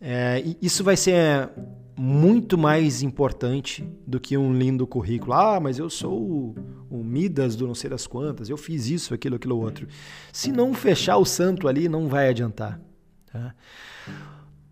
É, 0.00 0.42
isso 0.60 0.84
vai 0.84 0.96
ser 0.96 1.50
muito 1.96 2.56
mais 2.56 3.02
importante 3.02 3.86
do 4.06 4.18
que 4.18 4.36
um 4.36 4.54
lindo 4.54 4.86
currículo. 4.86 5.34
Ah, 5.34 5.60
mas 5.60 5.78
eu 5.78 5.90
sou 5.90 6.18
o, 6.18 6.54
o, 6.90 7.04
Midas 7.04 7.54
do 7.54 7.66
não 7.66 7.74
sei 7.74 7.90
das 7.90 8.06
quantas, 8.06 8.48
eu 8.48 8.56
fiz 8.56 8.88
isso, 8.88 9.12
aquilo, 9.12 9.36
aquilo 9.36 9.58
outro. 9.58 9.86
Se 10.32 10.50
não 10.50 10.72
fechar 10.72 11.18
o 11.18 11.24
santo 11.24 11.68
ali, 11.68 11.88
não 11.88 12.08
vai 12.08 12.28
adiantar. 12.28 12.80
Tá? 13.30 13.54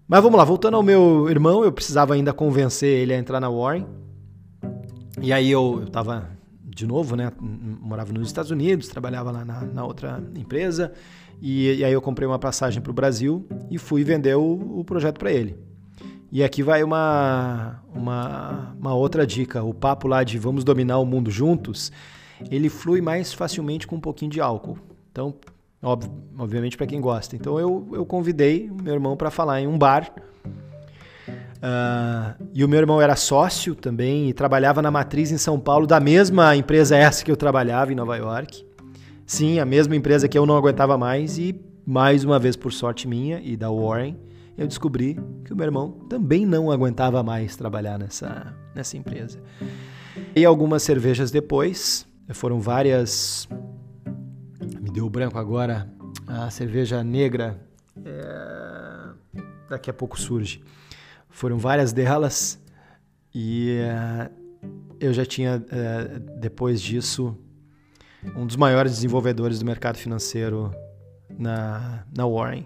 Mas 0.06 0.22
vamos 0.22 0.38
lá, 0.38 0.44
voltando 0.44 0.78
ao 0.78 0.82
meu 0.82 1.28
irmão, 1.28 1.62
eu 1.62 1.70
precisava 1.70 2.14
ainda 2.14 2.32
convencer 2.32 2.88
ele 2.88 3.12
a 3.12 3.18
entrar 3.18 3.40
na 3.40 3.50
Warren. 3.50 3.86
E 5.20 5.30
aí 5.30 5.50
eu, 5.50 5.84
estava 5.84 6.30
de 6.78 6.86
novo, 6.86 7.16
né? 7.16 7.32
Morava 7.40 8.12
nos 8.12 8.28
Estados 8.28 8.52
Unidos, 8.52 8.86
trabalhava 8.86 9.32
lá 9.32 9.44
na, 9.44 9.62
na 9.62 9.84
outra 9.84 10.22
empresa. 10.36 10.92
E, 11.42 11.74
e, 11.74 11.84
aí 11.84 11.92
eu 11.92 12.00
comprei 12.00 12.26
uma 12.26 12.38
passagem 12.38 12.80
para 12.80 12.90
o 12.90 12.94
Brasil 12.94 13.46
e 13.70 13.78
fui 13.78 14.04
vender 14.04 14.36
o, 14.36 14.78
o 14.78 14.84
projeto 14.84 15.18
para 15.18 15.32
ele. 15.32 15.56
E 16.30 16.44
aqui 16.44 16.62
vai 16.62 16.84
uma, 16.84 17.82
uma, 17.92 18.76
uma 18.78 18.94
outra 18.94 19.26
dica. 19.26 19.62
O 19.62 19.74
papo 19.74 20.06
lá 20.06 20.22
de 20.22 20.38
vamos 20.38 20.62
dominar 20.62 20.98
o 20.98 21.04
mundo 21.04 21.30
juntos, 21.30 21.90
ele 22.50 22.68
flui 22.68 23.00
mais 23.00 23.32
facilmente 23.32 23.86
com 23.86 23.96
um 23.96 24.00
pouquinho 24.00 24.30
de 24.30 24.40
álcool. 24.40 24.78
Então, 25.10 25.34
obviamente 25.82 26.76
para 26.76 26.86
quem 26.86 27.00
gosta. 27.00 27.34
Então 27.34 27.58
eu, 27.58 27.88
eu 27.92 28.06
convidei 28.06 28.70
meu 28.70 28.94
irmão 28.94 29.16
para 29.16 29.30
falar 29.30 29.60
em 29.60 29.66
um 29.66 29.76
bar. 29.76 30.12
Uh, 31.58 32.48
e 32.54 32.64
o 32.64 32.68
meu 32.68 32.78
irmão 32.78 33.00
era 33.00 33.16
sócio 33.16 33.74
também 33.74 34.28
e 34.28 34.32
trabalhava 34.32 34.80
na 34.80 34.90
matriz 34.90 35.32
em 35.32 35.38
São 35.38 35.58
Paulo 35.58 35.86
da 35.86 35.98
mesma 35.98 36.54
empresa 36.54 36.96
essa 36.96 37.24
que 37.24 37.30
eu 37.30 37.36
trabalhava 37.36 37.92
em 37.92 37.96
Nova 37.96 38.16
York. 38.16 38.64
Sim, 39.26 39.58
a 39.58 39.64
mesma 39.64 39.96
empresa 39.96 40.28
que 40.28 40.38
eu 40.38 40.46
não 40.46 40.56
aguentava 40.56 40.96
mais 40.96 41.36
e 41.36 41.60
mais 41.84 42.22
uma 42.22 42.38
vez 42.38 42.54
por 42.54 42.72
sorte 42.72 43.08
minha 43.08 43.40
e 43.40 43.56
da 43.56 43.70
Warren, 43.70 44.16
eu 44.56 44.66
descobri 44.66 45.18
que 45.44 45.52
o 45.52 45.56
meu 45.56 45.64
irmão 45.64 45.90
também 46.08 46.46
não 46.46 46.70
aguentava 46.70 47.22
mais 47.22 47.56
trabalhar 47.56 47.98
nessa, 47.98 48.54
nessa 48.74 48.96
empresa. 48.96 49.40
E 50.34 50.44
algumas 50.44 50.82
cervejas 50.82 51.30
depois, 51.30 52.06
foram 52.34 52.60
várias. 52.60 53.48
Me 54.80 54.90
deu 54.90 55.08
branco 55.08 55.38
agora, 55.38 55.90
a 56.26 56.50
cerveja 56.50 57.02
negra. 57.02 57.58
É... 58.04 59.42
Daqui 59.68 59.90
a 59.90 59.94
pouco 59.94 60.18
surge. 60.18 60.62
Foram 61.38 61.56
várias 61.56 61.92
delas 61.92 62.60
e 63.32 63.78
é... 63.78 64.28
eu 64.98 65.12
já 65.12 65.24
tinha, 65.24 65.64
é... 65.70 66.18
depois 66.40 66.82
disso, 66.82 67.32
um 68.34 68.44
dos 68.44 68.56
maiores 68.56 68.90
desenvolvedores 68.90 69.60
do 69.60 69.64
mercado 69.64 69.98
financeiro 69.98 70.72
na, 71.38 72.02
na 72.12 72.26
Warren. 72.26 72.64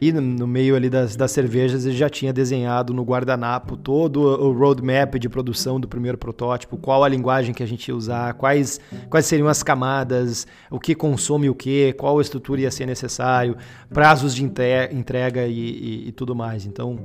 E 0.00 0.12
no 0.12 0.46
meio 0.46 0.76
ali 0.76 0.88
das, 0.88 1.16
das 1.16 1.32
cervejas 1.32 1.84
ele 1.84 1.96
já 1.96 2.08
tinha 2.08 2.32
desenhado 2.32 2.94
no 2.94 3.02
guardanapo 3.02 3.76
todo 3.76 4.20
o 4.20 4.52
roadmap 4.52 5.16
de 5.16 5.28
produção 5.28 5.80
do 5.80 5.88
primeiro 5.88 6.16
protótipo, 6.16 6.76
qual 6.76 7.02
a 7.02 7.08
linguagem 7.08 7.52
que 7.52 7.62
a 7.64 7.66
gente 7.66 7.88
ia 7.88 7.96
usar, 7.96 8.34
quais, 8.34 8.80
quais 9.10 9.26
seriam 9.26 9.48
as 9.48 9.64
camadas, 9.64 10.46
o 10.70 10.78
que 10.78 10.94
consome 10.94 11.50
o 11.50 11.56
que, 11.56 11.92
qual 11.94 12.20
estrutura 12.20 12.60
ia 12.60 12.70
ser 12.70 12.86
necessário, 12.86 13.56
prazos 13.92 14.32
de 14.32 14.44
entrega 14.44 15.48
e, 15.48 15.58
e, 15.58 16.08
e 16.08 16.12
tudo 16.12 16.36
mais. 16.36 16.64
Então 16.64 16.96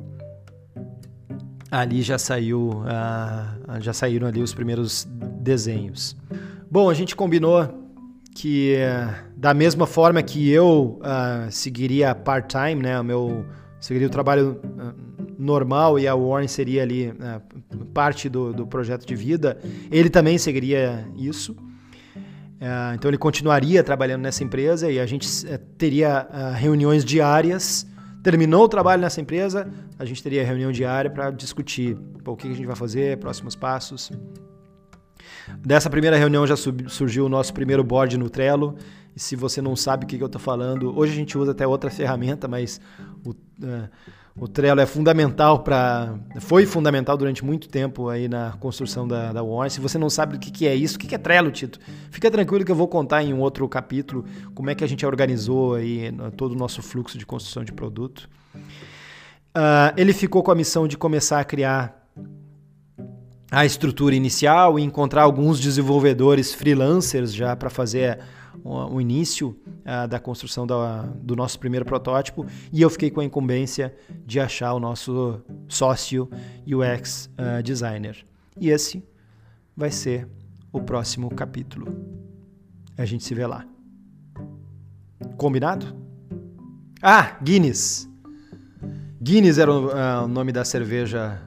ali 1.71 2.01
já 2.01 2.17
saiu, 2.17 2.81
uh, 2.81 3.81
já 3.81 3.93
saíram 3.93 4.27
ali 4.27 4.41
os 4.41 4.53
primeiros 4.53 5.07
desenhos. 5.39 6.15
Bom, 6.69 6.89
a 6.89 6.93
gente 6.93 7.15
combinou 7.15 7.85
que 8.35 8.75
da 9.35 9.53
mesma 9.53 9.85
forma 9.85 10.21
que 10.23 10.49
eu 10.49 10.99
uh, 11.01 11.51
seguiria 11.51 12.15
part-time, 12.15 12.75
né, 12.75 12.99
o 12.99 13.03
meu 13.03 13.45
seguiria 13.79 14.07
o 14.07 14.11
trabalho 14.11 14.59
uh, 14.63 14.93
normal 15.37 15.99
e 15.99 16.07
a 16.07 16.15
Warren 16.15 16.47
seria 16.47 16.81
ali 16.81 17.09
uh, 17.09 17.85
parte 17.93 18.27
do, 18.27 18.51
do, 18.51 18.65
projeto 18.65 19.05
de 19.05 19.15
vida, 19.15 19.57
ele 19.91 20.09
também 20.09 20.37
seguiria 20.37 21.07
isso. 21.15 21.55
então 22.95 23.09
ele 23.09 23.17
continuaria 23.17 23.83
trabalhando 23.83 24.23
nessa 24.23 24.43
empresa 24.43 24.89
e 24.89 24.99
a 24.99 25.05
gente 25.05 25.27
teria 25.77 26.27
reuniões 26.55 27.05
diárias. 27.05 27.85
Terminou 28.25 28.63
o 28.63 28.67
trabalho 28.67 29.03
nessa 29.03 29.21
empresa, 29.21 29.71
a 29.99 30.03
gente 30.03 30.23
teria 30.23 30.43
reunião 30.43 30.71
diária 30.71 31.11
para 31.11 31.29
discutir 31.29 31.95
pô, 32.23 32.31
o 32.31 32.35
que 32.35 32.47
a 32.47 32.55
gente 32.55 32.65
vai 32.65 32.75
fazer, 32.75 33.19
próximos 33.19 33.55
passos. 33.55 34.11
Dessa 35.59 35.91
primeira 35.91 36.17
reunião 36.17 36.47
já 36.47 36.55
surgiu 36.55 37.27
o 37.27 37.29
nosso 37.29 37.53
primeiro 37.53 37.83
board 37.83 38.17
no 38.17 38.27
Trello. 38.27 38.77
E 39.15 39.19
se 39.19 39.35
você 39.35 39.61
não 39.61 39.75
sabe 39.75 40.05
o 40.05 40.07
que, 40.07 40.19
eu 40.19 40.25
estou 40.25 40.41
falando, 40.41 40.97
hoje 40.97 41.13
a 41.13 41.15
gente 41.15 41.37
usa 41.37 41.51
até 41.51 41.67
outra 41.67 41.91
ferramenta, 41.93 42.47
mas 42.47 42.81
o, 43.23 43.29
uh, 43.29 43.89
o 44.37 44.49
Trello 44.49 44.81
é 44.81 44.85
fundamental 44.85 45.59
para. 45.59 46.13
Foi 46.41 46.65
fundamental 46.65 47.15
durante 47.15 47.43
muito 47.43 47.69
tempo 47.69 48.09
aí 48.09 48.27
na 48.27 48.51
construção 48.59 49.07
da, 49.07 49.31
da 49.31 49.41
Warren. 49.41 49.69
Se 49.69 49.79
você 49.79 49.97
não 49.97 50.09
sabe 50.09 50.35
o 50.35 50.39
que, 50.39 50.51
que 50.51 50.67
é 50.67 50.75
isso, 50.75 50.97
o 50.97 50.99
que, 50.99 51.07
que 51.07 51.15
é 51.15 51.17
Trello, 51.17 51.49
Tito? 51.51 51.79
Fica 52.11 52.29
tranquilo 52.29 52.65
que 52.65 52.71
eu 52.71 52.75
vou 52.75 52.87
contar 52.87 53.23
em 53.23 53.33
um 53.33 53.39
outro 53.39 53.67
capítulo 53.69 54.25
como 54.53 54.69
é 54.69 54.75
que 54.75 54.83
a 54.83 54.87
gente 54.87 55.05
organizou 55.05 55.75
aí 55.75 56.11
todo 56.35 56.51
o 56.51 56.55
nosso 56.55 56.81
fluxo 56.81 57.17
de 57.17 57.25
construção 57.25 57.63
de 57.63 57.71
produto. 57.71 58.29
Uh, 59.55 59.95
ele 59.95 60.11
ficou 60.11 60.43
com 60.43 60.51
a 60.51 60.55
missão 60.55 60.85
de 60.85 60.97
começar 60.97 61.39
a 61.39 61.45
criar 61.45 62.05
a 63.49 63.65
estrutura 63.65 64.15
inicial 64.15 64.77
e 64.77 64.83
encontrar 64.83 65.21
alguns 65.23 65.61
desenvolvedores 65.61 66.53
freelancers 66.53 67.33
já 67.33 67.55
para 67.55 67.69
fazer 67.69 68.19
o, 68.63 68.99
início 68.99 69.57
uh, 69.81 70.07
da 70.07 70.19
construção 70.19 70.65
da, 70.65 71.03
do 71.03 71.35
nosso 71.35 71.59
primeiro 71.59 71.85
protótipo 71.85 72.45
e 72.71 72.81
eu 72.81 72.89
fiquei 72.89 73.11
com 73.11 73.21
a 73.21 73.23
incumbência 73.23 73.95
de 74.25 74.39
achar 74.39 74.73
o 74.73 74.79
nosso 74.79 75.41
sócio 75.67 76.29
UX 76.65 77.29
uh, 77.37 77.61
designer. 77.61 78.25
E 78.59 78.69
esse 78.69 79.03
vai 79.75 79.91
ser 79.91 80.27
o 80.71 80.81
próximo 80.81 81.29
capítulo. 81.33 81.87
A 82.97 83.05
gente 83.05 83.23
se 83.23 83.33
vê 83.33 83.45
lá. 83.45 83.65
Combinado? 85.37 85.95
Ah, 87.01 87.37
Guinness. 87.43 88.09
Guinness 89.21 89.57
era 89.57 89.71
o, 89.71 89.87
uh, 89.87 90.25
o 90.25 90.27
nome 90.27 90.51
da 90.51 90.63
cerveja 90.63 91.41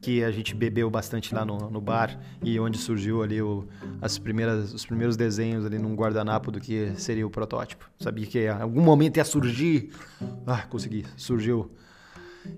que 0.00 0.22
a 0.22 0.30
gente 0.30 0.54
bebeu 0.54 0.88
bastante 0.88 1.34
lá 1.34 1.44
no, 1.44 1.70
no 1.70 1.80
bar 1.80 2.18
e 2.42 2.58
onde 2.60 2.78
surgiu 2.78 3.22
ali 3.22 3.42
o, 3.42 3.66
as 4.00 4.18
primeiras, 4.18 4.72
os 4.72 4.86
primeiros 4.86 5.16
desenhos 5.16 5.66
ali 5.66 5.78
num 5.78 5.94
guardanapo 5.94 6.50
do 6.50 6.60
que 6.60 6.92
seria 6.96 7.26
o 7.26 7.30
protótipo. 7.30 7.90
Sabia 7.98 8.26
que 8.26 8.44
em 8.44 8.48
algum 8.48 8.82
momento 8.82 9.16
ia 9.16 9.24
surgir. 9.24 9.90
Ah, 10.46 10.62
consegui. 10.62 11.04
Surgiu 11.16 11.70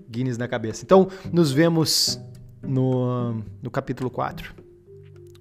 Guinness 0.09 0.37
na 0.37 0.47
cabeça. 0.47 0.83
Então, 0.83 1.09
nos 1.31 1.51
vemos 1.51 2.21
no, 2.61 3.43
no 3.61 3.71
capítulo 3.71 4.09
4. 4.09 4.53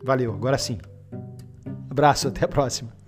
Valeu, 0.03 0.33
agora 0.33 0.57
sim. 0.57 0.79
Abraço, 1.91 2.29
até 2.29 2.45
a 2.45 2.49
próxima. 2.49 3.00